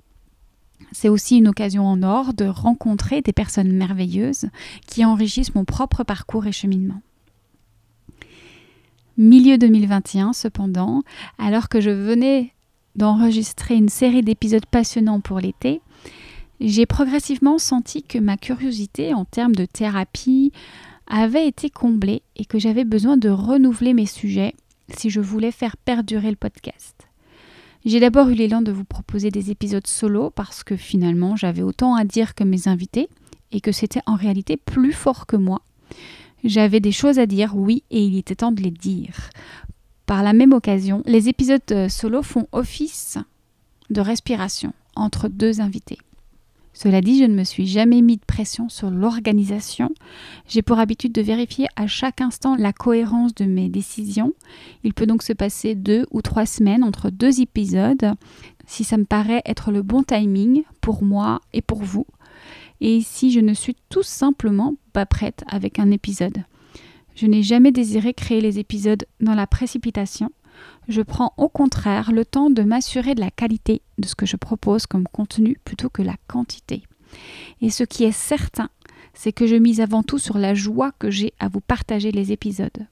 C'est 0.91 1.09
aussi 1.09 1.37
une 1.37 1.47
occasion 1.47 1.85
en 1.85 2.03
or 2.03 2.33
de 2.33 2.45
rencontrer 2.45 3.21
des 3.21 3.33
personnes 3.33 3.71
merveilleuses 3.71 4.49
qui 4.87 5.03
enrichissent 5.03 5.55
mon 5.55 5.65
propre 5.65 6.03
parcours 6.03 6.45
et 6.47 6.51
cheminement. 6.51 7.01
Milieu 9.17 9.57
2021 9.57 10.33
cependant, 10.33 11.03
alors 11.37 11.69
que 11.69 11.79
je 11.79 11.89
venais 11.89 12.53
d'enregistrer 12.95 13.75
une 13.75 13.89
série 13.89 14.21
d'épisodes 14.21 14.65
passionnants 14.65 15.21
pour 15.21 15.39
l'été, 15.39 15.81
j'ai 16.59 16.85
progressivement 16.85 17.57
senti 17.57 18.03
que 18.03 18.17
ma 18.17 18.37
curiosité 18.37 19.13
en 19.13 19.25
termes 19.25 19.55
de 19.55 19.65
thérapie, 19.65 20.51
avait 21.07 21.47
été 21.47 21.69
comblée 21.69 22.23
et 22.35 22.45
que 22.45 22.59
j'avais 22.59 22.85
besoin 22.85 23.17
de 23.17 23.29
renouveler 23.29 23.93
mes 23.93 24.05
sujets 24.05 24.55
si 24.89 25.09
je 25.09 25.19
voulais 25.19 25.51
faire 25.51 25.77
perdurer 25.77 26.29
le 26.29 26.35
podcast. 26.35 27.04
J'ai 27.85 27.99
d'abord 27.99 28.29
eu 28.29 28.33
l'élan 28.33 28.63
de 28.63 28.71
vous 28.71 28.83
proposer 28.83 29.29
des 29.29 29.51
épisodes 29.51 29.85
solo 29.85 30.31
parce 30.31 30.63
que 30.63 30.75
finalement 30.75 31.35
j'avais 31.35 31.61
autant 31.61 31.93
à 31.93 32.03
dire 32.03 32.33
que 32.33 32.43
mes 32.43 32.67
invités 32.67 33.09
et 33.51 33.61
que 33.61 33.71
c'était 33.71 34.01
en 34.07 34.15
réalité 34.15 34.57
plus 34.57 34.91
fort 34.91 35.27
que 35.27 35.35
moi. 35.35 35.61
J'avais 36.43 36.79
des 36.79 36.91
choses 36.91 37.19
à 37.19 37.27
dire, 37.27 37.55
oui, 37.55 37.83
et 37.91 38.03
il 38.03 38.17
était 38.17 38.35
temps 38.35 38.51
de 38.51 38.61
les 38.61 38.71
dire. 38.71 39.29
Par 40.07 40.23
la 40.23 40.33
même 40.33 40.53
occasion, 40.53 41.03
les 41.05 41.29
épisodes 41.29 41.61
euh, 41.71 41.89
solo 41.89 42.21
font 42.21 42.47
office 42.51 43.17
de 43.91 44.01
respiration 44.01 44.73
entre 44.95 45.27
deux 45.27 45.61
invités. 45.61 45.99
Cela 46.75 46.99
dit, 46.99 47.19
je 47.19 47.23
ne 47.23 47.33
me 47.33 47.45
suis 47.45 47.65
jamais 47.65 48.01
mis 48.01 48.17
de 48.17 48.25
pression 48.25 48.67
sur 48.67 48.91
l'organisation. 48.91 49.91
J'ai 50.45 50.61
pour 50.61 50.77
habitude 50.77 51.13
de 51.13 51.21
vérifier 51.21 51.67
à 51.77 51.87
chaque 51.87 52.19
instant 52.19 52.57
la 52.57 52.73
cohérence 52.73 53.33
de 53.33 53.45
mes 53.45 53.69
décisions. 53.69 54.33
Il 54.83 54.93
peut 54.93 55.05
donc 55.05 55.23
se 55.23 55.31
passer 55.31 55.73
deux 55.73 56.05
ou 56.11 56.21
trois 56.21 56.45
semaines 56.45 56.83
entre 56.83 57.09
deux 57.09 57.39
épisodes, 57.39 58.13
si 58.67 58.83
ça 58.83 58.97
me 58.97 59.05
paraît 59.05 59.41
être 59.45 59.71
le 59.71 59.83
bon 59.83 60.03
timing 60.03 60.63
pour 60.81 61.01
moi 61.01 61.39
et 61.53 61.61
pour 61.61 61.81
vous. 61.81 62.05
Et 62.81 62.99
si 63.01 63.31
je 63.31 63.39
ne 63.39 63.53
suis 63.53 63.77
tout 63.89 64.03
simplement 64.03 64.75
pas 64.91 65.05
prête 65.05 65.45
avec 65.47 65.79
un 65.79 65.91
épisode. 65.91 66.43
Je 67.15 67.25
n'ai 67.25 67.41
jamais 67.41 67.71
désiré 67.71 68.13
créer 68.13 68.41
les 68.41 68.59
épisodes 68.59 69.05
dans 69.21 69.33
la 69.33 69.47
précipitation. 69.47 70.29
Je 70.87 71.01
prends 71.01 71.33
au 71.37 71.49
contraire 71.49 72.11
le 72.11 72.25
temps 72.25 72.49
de 72.49 72.63
m'assurer 72.63 73.15
de 73.15 73.21
la 73.21 73.31
qualité 73.31 73.81
de 73.97 74.07
ce 74.07 74.15
que 74.15 74.25
je 74.25 74.35
propose 74.35 74.85
comme 74.85 75.07
contenu 75.07 75.57
plutôt 75.65 75.89
que 75.89 76.01
la 76.01 76.15
quantité. 76.27 76.83
Et 77.61 77.69
ce 77.69 77.83
qui 77.83 78.03
est 78.03 78.11
certain, 78.11 78.69
c'est 79.13 79.31
que 79.31 79.47
je 79.47 79.55
mise 79.55 79.81
avant 79.81 80.03
tout 80.03 80.19
sur 80.19 80.37
la 80.37 80.53
joie 80.53 80.91
que 80.99 81.09
j'ai 81.09 81.33
à 81.39 81.47
vous 81.47 81.61
partager 81.61 82.11
les 82.11 82.31
épisodes. 82.31 82.87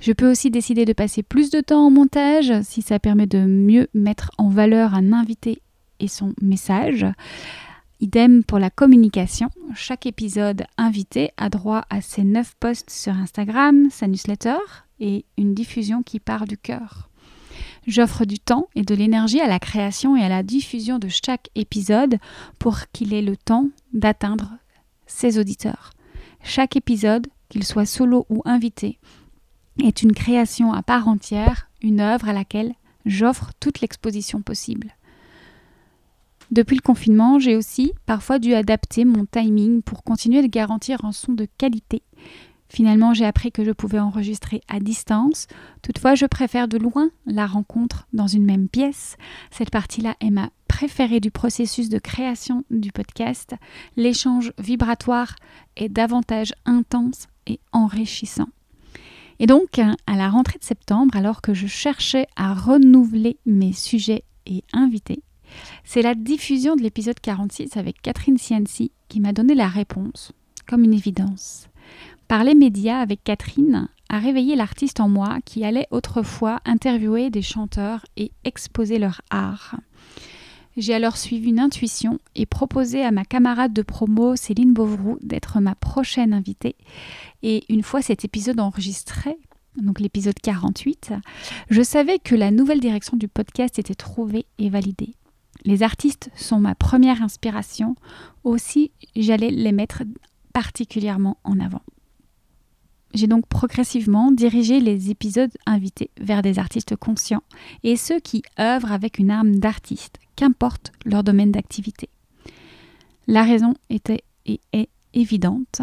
Je 0.00 0.12
peux 0.12 0.30
aussi 0.30 0.50
décider 0.50 0.84
de 0.84 0.92
passer 0.92 1.22
plus 1.22 1.50
de 1.50 1.60
temps 1.60 1.86
en 1.86 1.90
montage 1.90 2.52
si 2.62 2.82
ça 2.82 2.98
permet 2.98 3.26
de 3.26 3.40
mieux 3.40 3.88
mettre 3.94 4.30
en 4.38 4.48
valeur 4.48 4.94
un 4.94 5.12
invité 5.12 5.60
et 5.98 6.08
son 6.08 6.34
message. 6.40 7.06
Idem 8.00 8.44
pour 8.44 8.60
la 8.60 8.70
communication. 8.70 9.50
Chaque 9.74 10.06
épisode 10.06 10.64
invité 10.76 11.30
a 11.36 11.48
droit 11.48 11.84
à 11.90 12.00
ses 12.00 12.22
9 12.22 12.54
posts 12.60 12.90
sur 12.90 13.12
Instagram, 13.12 13.88
sa 13.90 14.06
newsletter 14.06 14.58
et 15.00 15.24
une 15.36 15.54
diffusion 15.54 16.02
qui 16.02 16.20
part 16.20 16.46
du 16.46 16.56
cœur. 16.56 17.08
J'offre 17.86 18.24
du 18.24 18.38
temps 18.38 18.68
et 18.74 18.82
de 18.82 18.94
l'énergie 18.94 19.40
à 19.40 19.46
la 19.46 19.58
création 19.58 20.16
et 20.16 20.22
à 20.22 20.28
la 20.28 20.42
diffusion 20.42 20.98
de 20.98 21.08
chaque 21.08 21.48
épisode 21.54 22.18
pour 22.58 22.78
qu'il 22.92 23.14
ait 23.14 23.22
le 23.22 23.36
temps 23.36 23.68
d'atteindre 23.92 24.50
ses 25.06 25.38
auditeurs. 25.38 25.92
Chaque 26.42 26.76
épisode, 26.76 27.26
qu'il 27.48 27.64
soit 27.64 27.86
solo 27.86 28.26
ou 28.28 28.42
invité, 28.44 28.98
est 29.82 30.02
une 30.02 30.12
création 30.12 30.72
à 30.72 30.82
part 30.82 31.08
entière, 31.08 31.68
une 31.82 32.00
œuvre 32.00 32.28
à 32.28 32.32
laquelle 32.32 32.74
j'offre 33.06 33.52
toute 33.58 33.80
l'exposition 33.80 34.42
possible. 34.42 34.94
Depuis 36.50 36.76
le 36.76 36.82
confinement, 36.82 37.38
j'ai 37.38 37.56
aussi 37.56 37.92
parfois 38.06 38.38
dû 38.38 38.54
adapter 38.54 39.04
mon 39.04 39.26
timing 39.26 39.82
pour 39.82 40.02
continuer 40.02 40.42
de 40.42 40.46
garantir 40.46 41.04
un 41.04 41.12
son 41.12 41.32
de 41.32 41.46
qualité. 41.58 42.02
Finalement, 42.68 43.14
j'ai 43.14 43.24
appris 43.24 43.50
que 43.50 43.64
je 43.64 43.70
pouvais 43.70 43.98
enregistrer 43.98 44.60
à 44.68 44.78
distance. 44.78 45.46
Toutefois, 45.82 46.14
je 46.14 46.26
préfère 46.26 46.68
de 46.68 46.76
loin 46.76 47.10
la 47.26 47.46
rencontre 47.46 48.06
dans 48.12 48.26
une 48.26 48.44
même 48.44 48.68
pièce. 48.68 49.16
Cette 49.50 49.70
partie-là 49.70 50.16
est 50.20 50.30
ma 50.30 50.50
préférée 50.68 51.20
du 51.20 51.30
processus 51.30 51.88
de 51.88 51.98
création 51.98 52.64
du 52.70 52.92
podcast. 52.92 53.54
L'échange 53.96 54.52
vibratoire 54.58 55.34
est 55.76 55.88
davantage 55.88 56.52
intense 56.66 57.26
et 57.46 57.58
enrichissant. 57.72 58.48
Et 59.40 59.46
donc, 59.46 59.78
à 59.78 60.16
la 60.16 60.28
rentrée 60.28 60.58
de 60.58 60.64
septembre, 60.64 61.16
alors 61.16 61.40
que 61.40 61.54
je 61.54 61.66
cherchais 61.66 62.26
à 62.36 62.54
renouveler 62.54 63.38
mes 63.46 63.72
sujets 63.72 64.24
et 64.46 64.64
invités, 64.72 65.22
c'est 65.84 66.02
la 66.02 66.14
diffusion 66.14 66.76
de 66.76 66.82
l'épisode 66.82 67.20
46 67.20 67.76
avec 67.76 68.02
Catherine 68.02 68.36
Cianci 68.36 68.92
qui 69.08 69.20
m'a 69.20 69.32
donné 69.32 69.54
la 69.54 69.68
réponse, 69.68 70.32
comme 70.66 70.84
une 70.84 70.92
évidence. 70.92 71.68
Parler 72.28 72.54
médias 72.54 73.00
avec 73.00 73.24
Catherine 73.24 73.88
a 74.08 74.18
réveillé 74.18 74.56
l'artiste 74.56 75.00
en 75.00 75.08
moi 75.08 75.38
qui 75.44 75.64
allait 75.64 75.86
autrefois 75.90 76.60
interviewer 76.64 77.30
des 77.30 77.42
chanteurs 77.42 78.04
et 78.16 78.32
exposer 78.44 78.98
leur 78.98 79.20
art. 79.30 79.76
J'ai 80.76 80.94
alors 80.94 81.16
suivi 81.16 81.48
une 81.48 81.58
intuition 81.58 82.20
et 82.36 82.46
proposé 82.46 83.04
à 83.04 83.10
ma 83.10 83.24
camarade 83.24 83.72
de 83.72 83.82
promo 83.82 84.36
Céline 84.36 84.72
Beauvroux 84.72 85.18
d'être 85.22 85.58
ma 85.58 85.74
prochaine 85.74 86.32
invitée. 86.32 86.76
Et 87.42 87.64
une 87.68 87.82
fois 87.82 88.00
cet 88.00 88.24
épisode 88.24 88.60
enregistré, 88.60 89.38
donc 89.76 89.98
l'épisode 89.98 90.38
48, 90.40 91.14
je 91.68 91.82
savais 91.82 92.18
que 92.18 92.34
la 92.34 92.50
nouvelle 92.50 92.80
direction 92.80 93.16
du 93.16 93.26
podcast 93.26 93.78
était 93.78 93.94
trouvée 93.94 94.46
et 94.58 94.70
validée. 94.70 95.14
Les 95.64 95.82
artistes 95.82 96.30
sont 96.36 96.60
ma 96.60 96.76
première 96.76 97.22
inspiration, 97.22 97.96
aussi 98.44 98.92
j'allais 99.16 99.50
les 99.50 99.72
mettre 99.72 100.04
particulièrement 100.58 101.36
en 101.44 101.60
avant. 101.60 101.82
J'ai 103.14 103.28
donc 103.28 103.46
progressivement 103.46 104.32
dirigé 104.32 104.80
les 104.80 105.08
épisodes 105.08 105.56
invités 105.66 106.10
vers 106.20 106.42
des 106.42 106.58
artistes 106.58 106.96
conscients 106.96 107.44
et 107.84 107.94
ceux 107.94 108.18
qui 108.18 108.42
œuvrent 108.58 108.90
avec 108.90 109.20
une 109.20 109.30
arme 109.30 109.60
d'artiste, 109.60 110.18
qu'importe 110.34 110.90
leur 111.04 111.22
domaine 111.22 111.52
d'activité. 111.52 112.08
La 113.28 113.44
raison 113.44 113.74
était 113.88 114.24
et 114.46 114.60
est 114.72 114.88
évidente, 115.14 115.80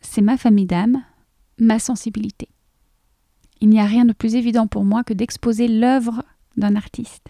c'est 0.00 0.22
ma 0.22 0.36
famille 0.36 0.66
d'âme, 0.66 1.02
ma 1.58 1.80
sensibilité. 1.80 2.48
Il 3.60 3.68
n'y 3.68 3.80
a 3.80 3.86
rien 3.86 4.04
de 4.04 4.12
plus 4.12 4.36
évident 4.36 4.68
pour 4.68 4.84
moi 4.84 5.02
que 5.02 5.12
d'exposer 5.12 5.66
l'œuvre 5.66 6.22
d'un 6.56 6.76
artiste. 6.76 7.26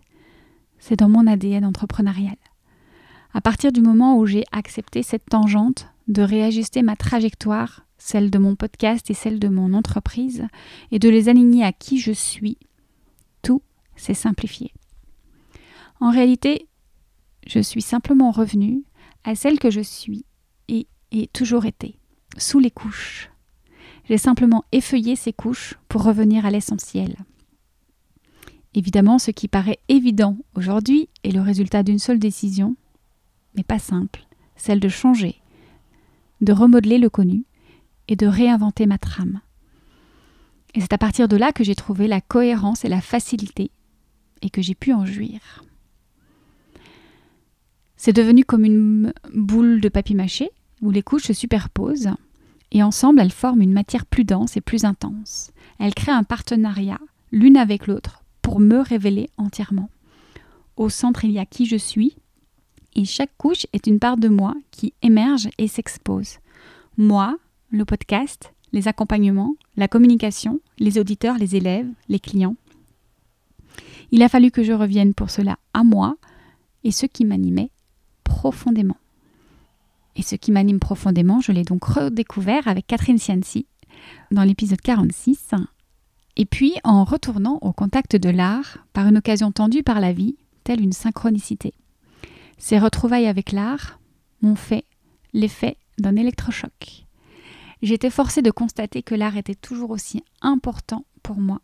C'est 0.81 0.99
dans 0.99 1.09
mon 1.09 1.27
ADN 1.27 1.65
entrepreneurial. 1.65 2.37
À 3.33 3.41
partir 3.41 3.73
du 3.73 3.81
moment 3.81 4.19
où 4.19 4.27
j'ai 4.27 4.45
accepté 4.53 5.03
cette 5.03 5.25
tangente 5.31 5.89
de 6.09 6.23
réajuster 6.23 6.83
ma 6.83 6.97
trajectoire, 6.97 7.87
celle 7.99 8.31
de 8.31 8.39
mon 8.39 8.57
podcast 8.57 9.11
et 9.11 9.15
celle 9.15 9.39
de 9.39 9.49
mon 9.49 9.75
entreprise, 9.75 10.47
et 10.91 10.99
de 10.99 11.09
les 11.09 11.29
aligner 11.29 11.65
à 11.65 11.73
qui 11.73 11.99
je 11.99 12.13
suis, 12.13 12.59
tout 13.43 13.63
s'est 13.97 14.15
simplifié. 14.15 14.73
En 16.01 16.11
réalité, 16.11 16.69
je 17.47 17.61
suis 17.61 17.83
simplement 17.83 18.31
revenue 18.31 18.85
à 19.25 19.35
celle 19.35 19.59
que 19.59 19.71
je 19.71 19.81
suis 19.81 20.25
et 20.69 20.87
ai 21.11 21.27
toujours 21.29 21.65
été, 21.65 21.99
sous 22.37 22.59
les 22.59 22.71
couches. 22.71 23.31
J'ai 24.09 24.19
simplement 24.19 24.65
effeuillé 24.73 25.17
ces 25.17 25.33
couches 25.33 25.75
pour 25.89 26.05
revenir 26.05 26.47
à 26.47 26.51
l'essentiel. 26.51 27.17
Évidemment, 28.75 29.19
ce 29.19 29.31
qui 29.31 29.49
paraît 29.49 29.81
évident 29.89 30.37
aujourd'hui 30.55 31.09
est 31.25 31.33
le 31.33 31.41
résultat 31.41 31.83
d'une 31.83 31.99
seule 31.99 32.19
décision, 32.19 32.77
mais 33.57 33.65
pas 33.65 33.79
simple, 33.79 34.27
celle 34.55 34.81
de 34.81 34.89
changer, 34.89 35.41
de 36.41 36.53
remodeler 36.53 36.99
le 36.99 37.11
connu 37.11 37.45
et 38.09 38.17
de 38.17 38.27
réinventer 38.27 38.87
ma 38.87 38.99
trame. 38.99 39.41
Et 40.75 40.81
c'est 40.81 40.93
à 40.93 40.99
partir 40.99 41.29
de 41.29 41.37
là 41.37 41.53
que 41.53 41.65
j'ai 41.65 41.75
trouvé 41.75 42.07
la 42.07 42.21
cohérence 42.21 42.85
et 42.85 42.89
la 42.89 43.01
facilité 43.01 43.71
et 44.43 44.51
que 44.51 44.63
j'ai 44.63 44.75
pu 44.75 44.93
en 44.93 45.07
jouir. 45.07 45.65
C'est 47.97 48.13
devenu 48.13 48.45
comme 48.45 48.65
une 48.65 49.13
boule 49.35 49.81
de 49.81 49.89
papier 49.89 50.15
mâché 50.15 50.51
où 50.83 50.91
les 50.91 51.03
couches 51.03 51.29
se 51.29 51.33
superposent 51.33 52.11
et 52.73 52.83
ensemble 52.83 53.21
elles 53.21 53.33
forment 53.33 53.63
une 53.63 53.73
matière 53.73 54.05
plus 54.05 54.25
dense 54.25 54.57
et 54.57 54.61
plus 54.61 54.85
intense. 54.85 55.51
Elles 55.79 55.95
créent 55.95 56.13
un 56.13 56.25
partenariat 56.25 57.01
l'une 57.33 57.57
avec 57.57 57.87
l'autre 57.87 58.23
pour 58.43 58.61
me 58.61 58.81
révéler 58.81 59.31
entièrement. 59.39 59.89
Au 60.77 60.89
centre, 60.91 61.25
il 61.25 61.31
y 61.31 61.39
a 61.39 61.47
qui 61.47 61.65
je 61.67 61.77
suis, 61.77 62.17
et 62.97 63.05
chaque 63.05 63.37
couche 63.37 63.67
est 63.75 63.87
une 63.87 64.01
part 64.01 64.17
de 64.17 64.29
moi 64.29 64.55
qui 64.71 64.95
émerge 65.03 65.49
et 65.59 65.69
s'expose. 65.69 66.39
Moi, 66.97 67.37
le 67.71 67.85
podcast, 67.85 68.55
les 68.73 68.89
accompagnements, 68.89 69.55
la 69.77 69.87
communication, 69.87 70.61
les 70.79 70.99
auditeurs, 70.99 71.37
les 71.37 71.57
élèves, 71.57 71.89
les 72.09 72.19
clients. 72.19 72.57
Il 74.13 74.23
a 74.23 74.31
fallu 74.31 74.51
que 74.51 74.63
je 74.63 74.73
revienne 74.73 75.13
pour 75.13 75.31
cela 75.31 75.59
à 75.75 75.85
moi 75.85 76.17
et 76.85 76.91
ce 76.91 77.05
qui 77.05 77.27
m'animait 77.27 77.71
profondément. 78.25 78.97
Et 80.17 80.23
ce 80.23 80.35
qui 80.35 80.51
m'anime 80.51 80.81
profondément, 80.81 81.43
je 81.43 81.53
l'ai 81.53 81.65
donc 81.65 81.85
redécouvert 81.85 82.67
avec 82.67 82.87
Catherine 82.87 83.19
Cianci 83.19 83.67
dans 84.31 84.43
l'épisode 84.43 84.81
46. 84.81 85.51
Et 86.37 86.47
puis 86.47 86.75
en 86.83 87.05
retournant 87.05 87.59
au 87.61 87.73
contact 87.75 88.17
de 88.17 88.31
l'art 88.31 88.79
par 88.95 89.07
une 89.07 89.19
occasion 89.19 89.53
tendue 89.53 89.83
par 89.83 90.01
la 90.01 90.15
vie, 90.15 90.37
telle 90.65 90.81
une 90.81 90.93
synchronicité. 90.93 91.75
Ces 92.59 92.79
retrouvailles 92.79 93.27
avec 93.27 93.53
l'art 93.53 94.01
m'ont 94.43 94.57
fait 94.57 94.85
l'effet 95.33 95.77
d'un 95.99 96.17
électrochoc. 96.17 97.07
J'étais 97.83 98.11
forcée 98.11 98.43
de 98.43 98.51
constater 98.51 99.03
que 99.03 99.15
l'art 99.15 99.37
était 99.37 99.55
toujours 99.55 99.91
aussi 99.91 100.25
important 100.41 101.05
pour 101.23 101.37
moi, 101.37 101.61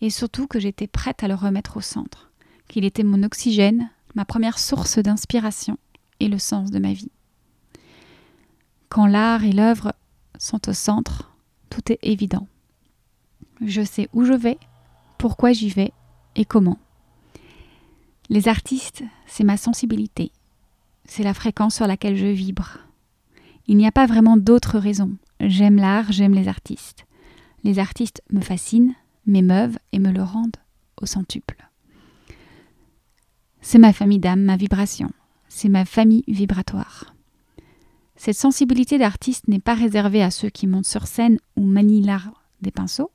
et 0.00 0.10
surtout 0.10 0.46
que 0.46 0.58
j'étais 0.58 0.88
prête 0.88 1.22
à 1.22 1.28
le 1.28 1.34
remettre 1.34 1.76
au 1.76 1.80
centre, 1.80 2.30
qu'il 2.68 2.84
était 2.84 3.04
mon 3.04 3.22
oxygène, 3.22 3.90
ma 4.14 4.24
première 4.24 4.58
source 4.58 4.98
d'inspiration 4.98 5.78
et 6.20 6.28
le 6.28 6.38
sens 6.38 6.70
de 6.70 6.78
ma 6.78 6.92
vie. 6.92 7.10
Quand 8.88 9.06
l'art 9.06 9.44
et 9.44 9.52
l'œuvre 9.52 9.94
sont 10.38 10.68
au 10.68 10.72
centre, 10.72 11.30
tout 11.70 11.92
est 11.92 11.98
évident. 12.02 12.48
Je 13.60 13.82
sais 13.82 14.08
où 14.12 14.24
je 14.24 14.32
vais, 14.32 14.58
pourquoi 15.18 15.52
j'y 15.52 15.68
vais 15.68 15.92
et 16.34 16.44
comment. 16.44 16.78
Les 18.28 18.48
artistes, 18.48 19.04
c'est 19.26 19.44
ma 19.44 19.56
sensibilité, 19.56 20.32
c'est 21.04 21.22
la 21.22 21.34
fréquence 21.34 21.76
sur 21.76 21.86
laquelle 21.86 22.16
je 22.16 22.26
vibre. 22.26 22.78
Il 23.68 23.76
n'y 23.76 23.86
a 23.86 23.92
pas 23.92 24.06
vraiment 24.06 24.36
d'autres 24.36 24.78
raisons. 24.78 25.16
J'aime 25.40 25.76
l'art, 25.76 26.10
j'aime 26.10 26.34
les 26.34 26.48
artistes. 26.48 27.06
Les 27.62 27.78
artistes 27.78 28.22
me 28.32 28.40
fascinent, 28.40 28.94
m'émeuvent 29.26 29.78
et 29.92 30.00
me 30.00 30.10
le 30.10 30.22
rendent 30.22 30.56
au 31.00 31.06
centuple. 31.06 31.68
C'est 33.60 33.78
ma 33.78 33.92
famille 33.92 34.18
d'âme, 34.18 34.42
ma 34.42 34.56
vibration. 34.56 35.10
C'est 35.48 35.68
ma 35.68 35.84
famille 35.84 36.24
vibratoire. 36.26 37.14
Cette 38.16 38.36
sensibilité 38.36 38.98
d'artiste 38.98 39.46
n'est 39.46 39.60
pas 39.60 39.74
réservée 39.74 40.22
à 40.22 40.30
ceux 40.30 40.48
qui 40.48 40.66
montent 40.66 40.86
sur 40.86 41.06
scène 41.06 41.38
ou 41.56 41.64
manient 41.64 42.02
l'art 42.02 42.44
des 42.60 42.70
pinceaux. 42.70 43.10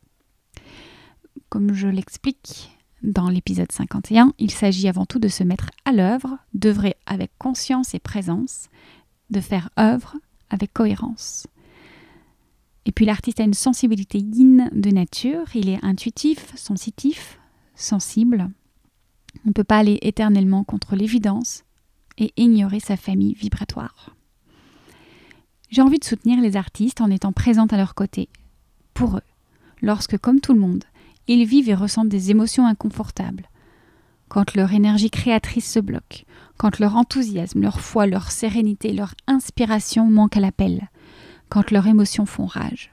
Comme 1.50 1.74
je 1.74 1.88
l'explique 1.88 2.77
dans 3.03 3.29
l'épisode 3.29 3.72
51, 3.72 4.34
il 4.38 4.51
s'agit 4.51 4.88
avant 4.88 5.05
tout 5.05 5.20
de 5.20 5.27
se 5.27 5.43
mettre 5.43 5.70
à 5.86 5.91
l'œuvre, 5.91 6.38
d'œuvrer 6.53 6.96
avec 7.05 7.31
conscience 7.38 7.93
et 7.93 8.00
présence, 8.00 8.70
de 9.29 9.39
faire 9.39 9.70
œuvre 9.79 10.15
avec 10.50 10.74
cohérence. 10.74 11.48
Et 12.86 12.91
puis 12.91 13.05
l'artiste 13.05 13.39
a 13.39 13.43
une 13.43 13.53
sensibilité 13.53 14.20
yin 14.20 14.70
de 14.74 14.89
nature, 14.89 15.46
il 15.55 15.70
est 15.70 15.84
intuitif, 15.84 16.55
sensitif, 16.55 17.39
sensible. 17.75 18.50
On 19.46 19.50
ne 19.50 19.53
peut 19.53 19.63
pas 19.63 19.77
aller 19.77 20.00
éternellement 20.01 20.63
contre 20.63 20.96
l'évidence 20.96 21.63
et 22.17 22.34
ignorer 22.38 22.79
sa 22.79 22.98
famille 22.98 23.34
vibratoire. 23.34 24.15
J'ai 25.70 25.81
envie 25.81 26.00
de 26.00 26.05
soutenir 26.05 26.41
les 26.41 26.58
artistes 26.58 27.01
en 27.01 27.10
étant 27.10 27.31
présente 27.31 27.72
à 27.72 27.77
leur 27.77 27.96
côté, 27.96 28.27
pour 28.93 29.17
eux, 29.17 29.24
lorsque, 29.81 30.17
comme 30.17 30.41
tout 30.41 30.53
le 30.53 30.60
monde, 30.60 30.84
ils 31.28 31.46
vivent 31.46 31.70
et 31.70 31.75
ressentent 31.75 32.10
des 32.10 32.32
émotions 32.32 32.66
inconfortables. 32.66 33.50
Quand 34.28 34.56
leur 34.56 34.74
énergie 34.74 35.10
créatrice 35.10 35.72
se 35.72 35.80
bloque, 35.80 36.25
quand 36.58 36.80
leur 36.80 36.96
enthousiasme, 36.96 37.62
leur 37.62 37.81
foi, 37.81 38.05
leur 38.05 38.31
sérénité, 38.31 38.94
leur 38.94 39.14
inspiration 39.27 40.10
manquent 40.10 40.38
à 40.38 40.40
l'appel, 40.40 40.90
quand 41.50 41.72
leurs 41.72 41.88
émotions 41.88 42.25
font 42.25 42.46
rage, 42.46 42.92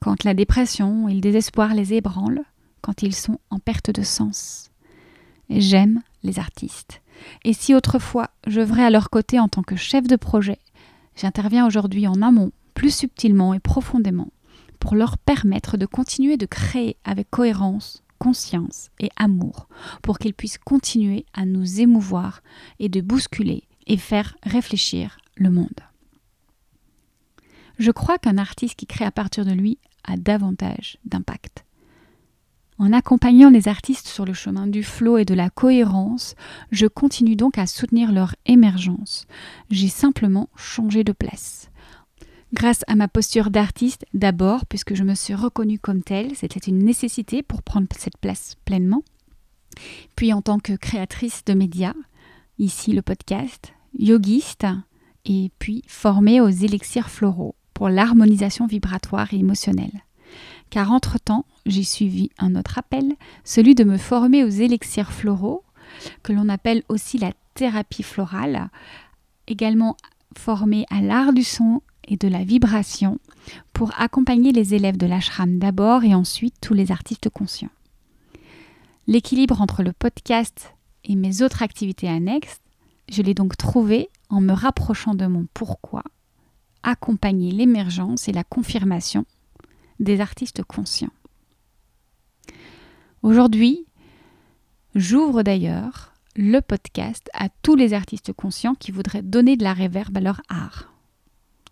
quand 0.00 0.24
la 0.24 0.34
dépression 0.34 1.08
et 1.08 1.14
le 1.14 1.20
désespoir 1.20 1.74
les 1.74 1.94
ébranlent, 1.94 2.44
quand 2.80 3.02
ils 3.02 3.14
sont 3.14 3.38
en 3.50 3.58
perte 3.58 3.90
de 3.90 4.02
sens. 4.02 4.70
J'aime 5.50 6.00
les 6.22 6.38
artistes. 6.38 7.02
Et 7.44 7.52
si 7.52 7.74
autrefois 7.74 8.30
j'œuvrais 8.46 8.84
à 8.84 8.90
leur 8.90 9.10
côté 9.10 9.40
en 9.40 9.48
tant 9.48 9.62
que 9.62 9.76
chef 9.76 10.06
de 10.06 10.16
projet, 10.16 10.58
J'interviens 11.20 11.66
aujourd'hui 11.66 12.06
en 12.06 12.22
amont, 12.22 12.52
plus 12.74 12.94
subtilement 12.94 13.52
et 13.52 13.58
profondément, 13.58 14.28
pour 14.78 14.94
leur 14.94 15.18
permettre 15.18 15.76
de 15.76 15.86
continuer 15.86 16.36
de 16.36 16.46
créer 16.46 16.96
avec 17.04 17.30
cohérence, 17.30 18.02
conscience 18.18 18.90
et 19.00 19.10
amour, 19.16 19.68
pour 20.02 20.18
qu'ils 20.18 20.34
puissent 20.34 20.58
continuer 20.58 21.24
à 21.32 21.44
nous 21.44 21.80
émouvoir 21.80 22.42
et 22.78 22.88
de 22.88 23.00
bousculer 23.00 23.64
et 23.86 23.96
faire 23.96 24.36
réfléchir 24.42 25.18
le 25.36 25.50
monde. 25.50 25.80
Je 27.78 27.92
crois 27.92 28.18
qu'un 28.18 28.38
artiste 28.38 28.74
qui 28.74 28.86
crée 28.86 29.04
à 29.04 29.12
partir 29.12 29.44
de 29.44 29.52
lui 29.52 29.78
a 30.04 30.16
davantage 30.16 30.98
d'impact. 31.04 31.64
En 32.80 32.92
accompagnant 32.92 33.50
les 33.50 33.66
artistes 33.66 34.06
sur 34.06 34.24
le 34.24 34.34
chemin 34.34 34.68
du 34.68 34.84
flot 34.84 35.18
et 35.18 35.24
de 35.24 35.34
la 35.34 35.50
cohérence, 35.50 36.36
je 36.70 36.86
continue 36.86 37.34
donc 37.34 37.58
à 37.58 37.66
soutenir 37.66 38.12
leur 38.12 38.36
émergence. 38.46 39.26
J'ai 39.70 39.88
simplement 39.88 40.48
changé 40.56 41.02
de 41.02 41.12
place. 41.12 41.70
Grâce 42.52 42.82
à 42.86 42.94
ma 42.94 43.08
posture 43.08 43.50
d'artiste, 43.50 44.06
d'abord, 44.14 44.64
puisque 44.66 44.94
je 44.94 45.04
me 45.04 45.14
suis 45.14 45.34
reconnue 45.34 45.78
comme 45.78 46.02
telle, 46.02 46.34
c'était 46.34 46.70
une 46.70 46.78
nécessité 46.78 47.42
pour 47.42 47.62
prendre 47.62 47.86
cette 47.96 48.16
place 48.16 48.56
pleinement. 48.64 49.02
Puis 50.16 50.32
en 50.32 50.42
tant 50.42 50.58
que 50.58 50.72
créatrice 50.72 51.44
de 51.44 51.54
médias, 51.54 51.94
ici 52.58 52.92
le 52.92 53.02
podcast, 53.02 53.74
yogiste, 53.98 54.66
et 55.24 55.50
puis 55.58 55.82
formée 55.86 56.40
aux 56.40 56.48
élixirs 56.48 57.10
floraux 57.10 57.54
pour 57.74 57.90
l'harmonisation 57.90 58.66
vibratoire 58.66 59.32
et 59.34 59.38
émotionnelle 59.38 60.02
car 60.70 60.92
entre-temps, 60.92 61.46
j'ai 61.66 61.82
suivi 61.82 62.30
un 62.38 62.54
autre 62.54 62.78
appel, 62.78 63.14
celui 63.44 63.74
de 63.74 63.84
me 63.84 63.96
former 63.96 64.44
aux 64.44 64.48
élixirs 64.48 65.12
floraux, 65.12 65.64
que 66.22 66.32
l'on 66.32 66.48
appelle 66.48 66.82
aussi 66.88 67.18
la 67.18 67.32
thérapie 67.54 68.02
florale, 68.02 68.68
également 69.46 69.96
formée 70.36 70.84
à 70.90 71.00
l'art 71.00 71.32
du 71.32 71.42
son 71.42 71.82
et 72.08 72.16
de 72.16 72.28
la 72.28 72.42
vibration, 72.42 73.18
pour 73.72 73.92
accompagner 73.98 74.52
les 74.52 74.74
élèves 74.74 74.96
de 74.96 75.06
l'ashram 75.06 75.58
d'abord 75.58 76.04
et 76.04 76.14
ensuite 76.14 76.54
tous 76.60 76.74
les 76.74 76.90
artistes 76.90 77.28
conscients. 77.28 77.70
L'équilibre 79.06 79.60
entre 79.60 79.82
le 79.82 79.92
podcast 79.92 80.74
et 81.04 81.14
mes 81.14 81.42
autres 81.42 81.62
activités 81.62 82.08
annexes, 82.08 82.60
je 83.08 83.22
l'ai 83.22 83.34
donc 83.34 83.56
trouvé 83.56 84.08
en 84.28 84.40
me 84.40 84.52
rapprochant 84.52 85.14
de 85.14 85.26
mon 85.26 85.46
pourquoi, 85.54 86.02
accompagner 86.82 87.50
l'émergence 87.50 88.28
et 88.28 88.32
la 88.32 88.44
confirmation 88.44 89.24
des 90.00 90.20
artistes 90.20 90.62
conscients. 90.62 91.12
Aujourd'hui, 93.22 93.86
j'ouvre 94.94 95.42
d'ailleurs 95.42 96.12
le 96.36 96.60
podcast 96.60 97.28
à 97.34 97.48
tous 97.62 97.74
les 97.74 97.94
artistes 97.94 98.32
conscients 98.32 98.74
qui 98.74 98.92
voudraient 98.92 99.22
donner 99.22 99.56
de 99.56 99.64
la 99.64 99.72
réverbe 99.72 100.18
à 100.18 100.20
leur 100.20 100.40
art, 100.48 100.92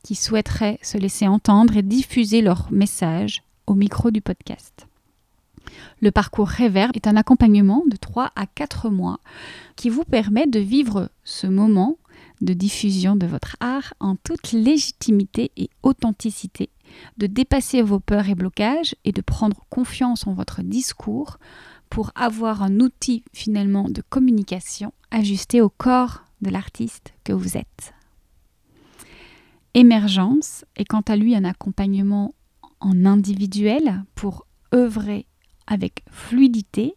qui 0.07 0.15
souhaiteraient 0.15 0.79
se 0.83 0.99
laisser 0.99 1.27
entendre 1.27 1.77
et 1.77 1.83
diffuser 1.83 2.41
leur 2.41 2.71
message 2.71 3.43
au 3.67 3.75
micro 3.75 4.13
du 4.13 4.21
podcast. 4.21 4.87
Le 6.01 6.13
parcours 6.13 6.47
Réverb 6.47 6.93
est 6.95 7.09
un 7.09 7.17
accompagnement 7.17 7.83
de 7.91 7.97
3 7.97 8.31
à 8.37 8.47
4 8.47 8.89
mois 8.89 9.19
qui 9.75 9.89
vous 9.89 10.05
permet 10.05 10.47
de 10.47 10.61
vivre 10.61 11.11
ce 11.25 11.49
moment 11.49 11.99
de 12.41 12.53
diffusion 12.53 13.17
de 13.17 13.27
votre 13.27 13.57
art 13.59 13.95
en 13.99 14.15
toute 14.15 14.53
légitimité 14.53 15.51
et 15.57 15.71
authenticité 15.83 16.71
de 17.19 17.27
dépasser 17.27 17.83
vos 17.83 17.99
peurs 17.99 18.29
et 18.29 18.37
blocages 18.37 18.95
et 19.05 19.11
de 19.11 19.23
prendre 19.23 19.67
confiance 19.71 20.29
en 20.29 20.35
votre 20.35 20.63
discours 20.63 21.39
pour 21.91 22.13
avoir 22.15 22.63
un 22.63 22.79
outil 22.79 23.25
finalement 23.33 23.89
de 23.89 24.05
communication 24.09 24.93
ajusté 25.11 25.61
au 25.61 25.69
corps 25.69 26.23
de 26.43 26.51
l'artiste 26.51 27.13
que 27.25 27.33
vous 27.33 27.57
êtes. 27.57 27.96
Émergence 29.79 30.65
est 30.77 30.87
quant 30.87 31.03
à 31.03 31.17
lui 31.17 31.37
un 31.37 31.45
accompagnement 31.45 32.35
en 32.81 33.05
individuel 33.05 34.05
pour 34.15 34.47
œuvrer 34.75 35.27
avec 35.67 36.03
fluidité 36.11 36.95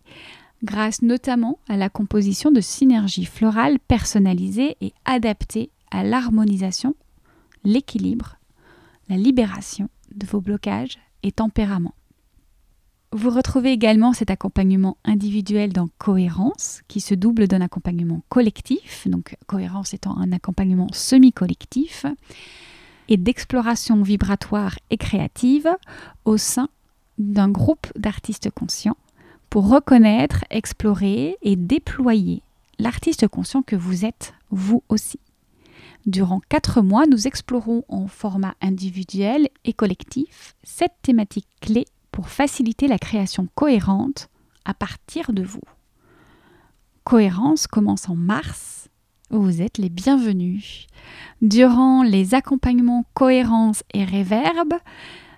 grâce 0.64 1.02
notamment 1.02 1.60
à 1.68 1.76
la 1.76 1.90
composition 1.90 2.52
de 2.52 2.62
synergies 2.62 3.26
florales 3.26 3.80
personnalisées 3.80 4.78
et 4.80 4.94
adaptées 5.04 5.72
à 5.92 6.06
l'harmonisation, 6.06 6.96
l'équilibre 7.66 8.38
la 9.10 9.18
libération 9.18 9.90
de 10.16 10.26
vos 10.26 10.40
blocages 10.40 11.00
et 11.22 11.34
tempéraments. 11.34 11.96
Vous 13.12 13.32
retrouvez 13.32 13.72
également 13.72 14.14
cet 14.14 14.30
accompagnement 14.30 14.98
individuel 15.04 15.74
dans 15.74 15.90
Cohérence, 15.98 16.82
qui 16.88 17.02
se 17.02 17.16
double 17.16 17.48
d'un 17.48 17.62
accompagnement 17.62 18.22
collectif, 18.30 19.08
donc 19.08 19.36
Cohérence 19.48 19.96
étant 19.96 20.16
un 20.18 20.32
accompagnement 20.32 20.88
semi-collectif, 20.94 22.06
et 23.08 23.18
d'exploration 23.18 24.04
vibratoire 24.04 24.78
et 24.92 24.98
créative 24.98 25.68
au 26.24 26.38
sein 26.38 26.70
d'un 27.18 27.50
groupe 27.50 27.88
d'artistes 27.96 28.52
conscients 28.52 28.98
pour 29.50 29.68
reconnaître, 29.68 30.46
explorer 30.52 31.38
et 31.42 31.56
déployer 31.56 32.44
l'artiste 32.78 33.28
conscient 33.28 33.64
que 33.64 33.76
vous 33.76 34.06
êtes, 34.06 34.36
vous 34.52 34.84
aussi. 34.88 35.20
Durant 36.06 36.42
quatre 36.48 36.84
mois, 36.84 37.08
nous 37.08 37.26
explorons 37.26 37.84
en 37.90 38.08
format 38.08 38.54
individuel 38.62 39.50
et 39.66 39.74
collectif 39.74 40.56
cette 40.64 40.94
thématique 41.02 41.48
clé 41.60 41.86
pour 42.12 42.30
faciliter 42.30 42.88
la 42.88 43.00
création 43.00 43.48
cohérente 43.56 44.30
à 44.66 44.74
partir 44.74 45.34
de 45.34 45.44
vous. 45.44 45.62
Cohérence 47.04 47.68
commence 47.68 48.10
en 48.10 48.16
mars. 48.16 48.90
Vous 49.32 49.62
êtes 49.62 49.78
les 49.78 49.90
bienvenus. 49.90 50.88
Durant 51.42 52.04
les 52.04 52.34
accompagnements 52.34 53.06
cohérence 53.14 53.84
et 53.94 54.04
réverbe, 54.04 54.74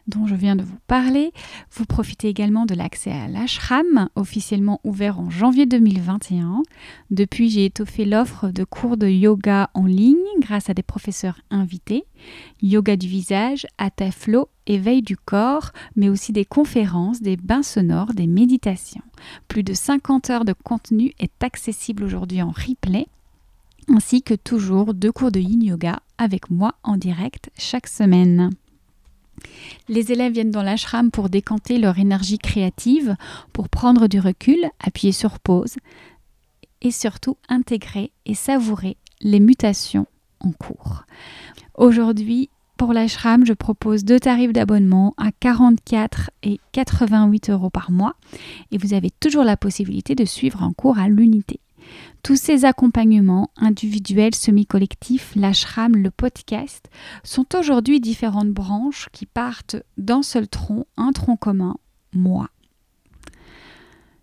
dont 0.07 0.27
je 0.27 0.35
viens 0.35 0.55
de 0.55 0.63
vous 0.63 0.77
parler. 0.87 1.31
Vous 1.71 1.85
profitez 1.85 2.27
également 2.27 2.65
de 2.65 2.75
l'accès 2.75 3.11
à 3.11 3.27
l'ashram, 3.27 4.09
officiellement 4.15 4.79
ouvert 4.83 5.19
en 5.19 5.29
janvier 5.29 5.65
2021. 5.65 6.63
Depuis, 7.09 7.49
j'ai 7.49 7.65
étoffé 7.65 8.05
l'offre 8.05 8.49
de 8.49 8.63
cours 8.63 8.97
de 8.97 9.07
yoga 9.07 9.69
en 9.73 9.85
ligne 9.85 10.17
grâce 10.39 10.69
à 10.69 10.73
des 10.73 10.83
professeurs 10.83 11.39
invités. 11.49 12.05
Yoga 12.61 12.95
du 12.95 13.07
visage, 13.07 13.65
Hatha 13.77 14.11
Flow, 14.11 14.49
éveil 14.67 15.01
du 15.01 15.17
corps, 15.17 15.71
mais 15.95 16.09
aussi 16.09 16.33
des 16.33 16.45
conférences, 16.45 17.21
des 17.21 17.37
bains 17.37 17.63
sonores, 17.63 18.13
des 18.13 18.27
méditations. 18.27 19.03
Plus 19.47 19.63
de 19.63 19.73
50 19.73 20.29
heures 20.29 20.45
de 20.45 20.53
contenu 20.53 21.13
est 21.19 21.43
accessible 21.43 22.03
aujourd'hui 22.03 22.41
en 22.41 22.49
replay 22.49 23.07
ainsi 23.89 24.21
que 24.21 24.33
toujours 24.33 24.93
deux 24.93 25.11
cours 25.11 25.31
de 25.31 25.39
yin 25.39 25.61
yoga 25.63 25.99
avec 26.17 26.49
moi 26.49 26.75
en 26.83 26.97
direct 26.97 27.49
chaque 27.57 27.87
semaine. 27.87 28.51
Les 29.89 30.11
élèves 30.11 30.33
viennent 30.33 30.51
dans 30.51 30.63
l'ashram 30.63 31.11
pour 31.11 31.29
décanter 31.29 31.77
leur 31.77 31.99
énergie 31.99 32.37
créative, 32.37 33.15
pour 33.53 33.69
prendre 33.69 34.07
du 34.07 34.19
recul, 34.19 34.59
appuyer 34.79 35.11
sur 35.11 35.39
pause 35.39 35.75
et 36.81 36.91
surtout 36.91 37.37
intégrer 37.49 38.11
et 38.25 38.33
savourer 38.33 38.97
les 39.21 39.39
mutations 39.39 40.07
en 40.39 40.51
cours. 40.51 41.03
Aujourd'hui, 41.75 42.49
pour 42.77 42.93
l'ashram, 42.93 43.45
je 43.45 43.53
propose 43.53 44.03
deux 44.03 44.19
tarifs 44.19 44.53
d'abonnement 44.53 45.13
à 45.17 45.31
44 45.39 46.31
et 46.41 46.59
88 46.71 47.51
euros 47.51 47.69
par 47.69 47.91
mois 47.91 48.15
et 48.71 48.79
vous 48.79 48.93
avez 48.93 49.11
toujours 49.11 49.43
la 49.43 49.55
possibilité 49.55 50.15
de 50.15 50.25
suivre 50.25 50.63
un 50.63 50.73
cours 50.73 50.97
à 50.97 51.07
l'unité. 51.07 51.59
Tous 52.23 52.35
ces 52.35 52.65
accompagnements 52.65 53.49
individuels, 53.57 54.35
semi-collectifs, 54.35 55.33
l'ashram, 55.35 55.95
le 55.95 56.11
podcast, 56.11 56.89
sont 57.23 57.55
aujourd'hui 57.55 57.99
différentes 57.99 58.51
branches 58.51 59.09
qui 59.11 59.25
partent 59.25 59.77
d'un 59.97 60.21
seul 60.21 60.47
tronc, 60.47 60.85
un 60.97 61.11
tronc 61.11 61.37
commun, 61.37 61.75
moi. 62.13 62.49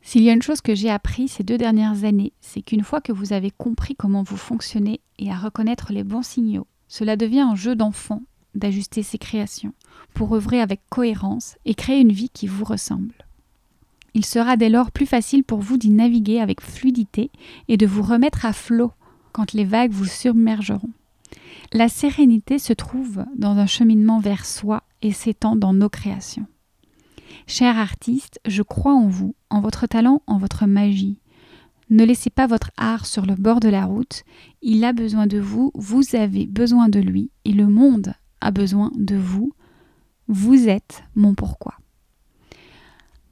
S'il 0.00 0.22
y 0.22 0.30
a 0.30 0.32
une 0.32 0.42
chose 0.42 0.62
que 0.62 0.74
j'ai 0.74 0.88
appris 0.88 1.28
ces 1.28 1.42
deux 1.42 1.58
dernières 1.58 2.04
années, 2.04 2.32
c'est 2.40 2.62
qu'une 2.62 2.82
fois 2.82 3.02
que 3.02 3.12
vous 3.12 3.34
avez 3.34 3.50
compris 3.50 3.94
comment 3.94 4.22
vous 4.22 4.38
fonctionnez 4.38 5.00
et 5.18 5.30
à 5.30 5.36
reconnaître 5.36 5.92
les 5.92 6.04
bons 6.04 6.22
signaux, 6.22 6.66
cela 6.88 7.16
devient 7.16 7.40
un 7.40 7.56
jeu 7.56 7.76
d'enfant 7.76 8.22
d'ajuster 8.54 9.02
ses 9.02 9.18
créations 9.18 9.74
pour 10.14 10.34
œuvrer 10.34 10.62
avec 10.62 10.80
cohérence 10.88 11.56
et 11.64 11.74
créer 11.74 12.00
une 12.00 12.12
vie 12.12 12.30
qui 12.30 12.46
vous 12.46 12.64
ressemble. 12.64 13.27
Il 14.14 14.24
sera 14.24 14.56
dès 14.56 14.68
lors 14.68 14.90
plus 14.90 15.06
facile 15.06 15.44
pour 15.44 15.60
vous 15.60 15.76
d'y 15.76 15.90
naviguer 15.90 16.40
avec 16.40 16.60
fluidité 16.60 17.30
et 17.68 17.76
de 17.76 17.86
vous 17.86 18.02
remettre 18.02 18.46
à 18.46 18.52
flot 18.52 18.92
quand 19.32 19.52
les 19.52 19.64
vagues 19.64 19.92
vous 19.92 20.06
submergeront. 20.06 20.90
La 21.72 21.88
sérénité 21.88 22.58
se 22.58 22.72
trouve 22.72 23.24
dans 23.36 23.58
un 23.58 23.66
cheminement 23.66 24.20
vers 24.20 24.46
soi 24.46 24.82
et 25.02 25.12
s'étend 25.12 25.54
dans 25.54 25.74
nos 25.74 25.88
créations. 25.88 26.46
Cher 27.46 27.78
artiste, 27.78 28.40
je 28.46 28.62
crois 28.62 28.94
en 28.94 29.06
vous, 29.06 29.34
en 29.50 29.60
votre 29.60 29.86
talent, 29.86 30.22
en 30.26 30.38
votre 30.38 30.66
magie. 30.66 31.18
Ne 31.90 32.04
laissez 32.04 32.30
pas 32.30 32.46
votre 32.46 32.70
art 32.76 33.06
sur 33.06 33.24
le 33.24 33.34
bord 33.34 33.60
de 33.60 33.68
la 33.68 33.86
route. 33.86 34.24
Il 34.60 34.84
a 34.84 34.92
besoin 34.92 35.26
de 35.26 35.38
vous, 35.38 35.70
vous 35.74 36.14
avez 36.14 36.46
besoin 36.46 36.88
de 36.88 37.00
lui, 37.00 37.30
et 37.44 37.52
le 37.52 37.66
monde 37.66 38.12
a 38.40 38.50
besoin 38.50 38.90
de 38.94 39.16
vous. 39.16 39.52
Vous 40.26 40.68
êtes 40.68 41.02
mon 41.14 41.34
pourquoi. 41.34 41.74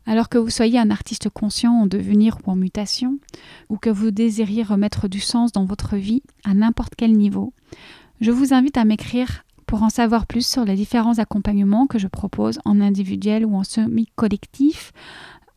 Alors 0.07 0.29
que 0.29 0.39
vous 0.39 0.51
soyez 0.51 0.79
un 0.79 0.91
artiste 0.91 1.29
conscient 1.29 1.73
en 1.73 1.87
devenir 1.87 2.39
ou 2.47 2.51
en 2.53 2.57
mutation, 2.57 3.19
ou 3.69 3.77
que 3.77 3.91
vous 3.91 4.13
désiriez 4.13 4.63
remettre 4.63 5.09
du 5.09 5.21
sens 5.21 5.53
dans 5.53 5.65
votre 5.65 5.97
vie 5.97 6.23
à 6.45 6.55
n'importe 6.55 6.95
quel 6.97 7.13
niveau, 7.13 7.53
je 8.21 8.31
vous 8.31 8.55
invite 8.55 8.77
à 8.77 8.85
m'écrire 8.85 9.45
pour 9.67 9.83
en 9.83 9.91
savoir 9.91 10.27
plus 10.27 10.47
sur 10.47 10.65
les 10.65 10.77
différents 10.77 11.19
accompagnements 11.19 11.89
que 11.89 11.99
je 11.99 12.07
propose 12.07 12.61
en 12.65 12.81
individuel 12.81 13.45
ou 13.45 13.57
en 13.57 13.65
semi-collectif 13.65 14.93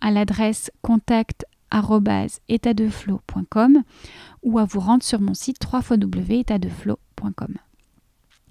à 0.02 0.10
l'adresse 0.12 0.72
contact 0.82 1.46
ou 4.44 4.58
à 4.58 4.66
vous 4.66 4.80
rendre 4.80 5.04
sur 5.04 5.22
mon 5.22 5.36
site 5.36 5.58
www.etadeflow.com. 5.72 7.56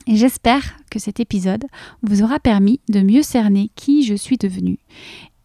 Et 0.07 0.17
j'espère 0.17 0.77
que 0.91 1.01
cet 1.01 1.19
épisode 1.19 1.65
vous 2.03 2.23
aura 2.23 2.39
permis 2.39 2.81
de 2.89 3.01
mieux 3.01 3.23
cerner 3.23 3.71
qui 3.75 4.05
je 4.05 4.15
suis 4.15 4.39
devenue 4.39 4.79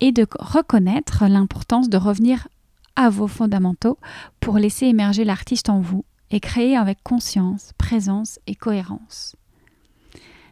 et 0.04 0.12
de 0.12 0.28
reconnaître 0.38 1.24
l'importance 1.30 1.88
de 1.88 1.96
revenir 1.96 2.50
à 2.98 3.10
vos 3.10 3.30
fondamentaux 3.30 3.98
pour 4.42 4.58
laisser 4.58 4.88
émerger 4.88 5.24
l'artiste 5.24 5.70
en 5.70 5.80
vous 5.80 6.04
et 6.30 6.42
créer 6.42 6.76
avec 6.76 7.02
conscience, 7.04 7.72
présence 7.78 8.38
et 8.46 8.54
cohérence. 8.54 9.38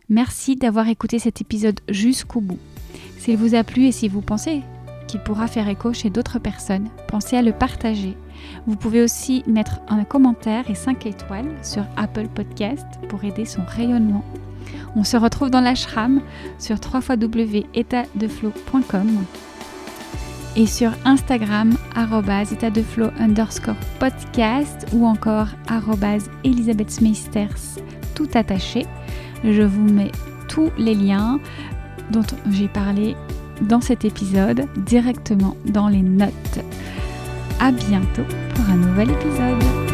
Merci 0.07 0.55
d'avoir 0.55 0.87
écouté 0.87 1.19
cet 1.19 1.41
épisode 1.41 1.81
jusqu'au 1.89 2.39
bout. 2.39 2.59
S'il 3.17 3.35
vous 3.35 3.53
a 3.53 3.65
plu 3.65 3.87
et 3.87 3.91
si 3.91 4.07
vous 4.07 4.21
pensez 4.21 4.61
qu'il 5.09 5.19
pourra 5.19 5.47
faire 5.47 5.67
écho 5.67 5.91
chez 5.91 6.09
d'autres 6.09 6.39
personnes, 6.39 6.87
pensez 7.09 7.35
à 7.35 7.41
le 7.41 7.51
partager. 7.51 8.15
Vous 8.67 8.77
pouvez 8.77 9.03
aussi 9.03 9.43
mettre 9.47 9.81
un 9.89 10.05
commentaire 10.05 10.69
et 10.69 10.75
5 10.75 11.05
étoiles 11.07 11.57
sur 11.61 11.83
Apple 11.97 12.29
Podcast 12.29 12.87
pour 13.09 13.25
aider 13.25 13.43
son 13.43 13.65
rayonnement. 13.67 14.23
On 14.95 15.03
se 15.03 15.17
retrouve 15.17 15.49
dans 15.49 15.61
l'ashram 15.61 16.21
sur 16.59 16.77
www.etadeflow.com 16.77 19.25
et 20.55 20.65
sur 20.65 20.91
Instagram 21.05 21.75
étatdeflow 22.51 23.09
underscore 23.19 23.75
podcast 23.99 24.87
ou 24.93 25.05
encore 25.05 25.49
Elisabeth 26.43 26.89
tout 28.15 28.29
attaché. 28.33 28.85
Je 29.43 29.61
vous 29.61 29.81
mets 29.81 30.11
tous 30.47 30.71
les 30.77 30.95
liens 30.95 31.39
dont 32.11 32.23
j'ai 32.49 32.67
parlé 32.67 33.15
dans 33.61 33.81
cet 33.81 34.05
épisode 34.05 34.65
directement 34.75 35.55
dans 35.65 35.87
les 35.87 36.01
notes. 36.01 36.59
À 37.59 37.71
bientôt 37.71 38.25
pour 38.55 38.69
un 38.69 38.75
nouvel 38.75 39.11
épisode. 39.11 39.90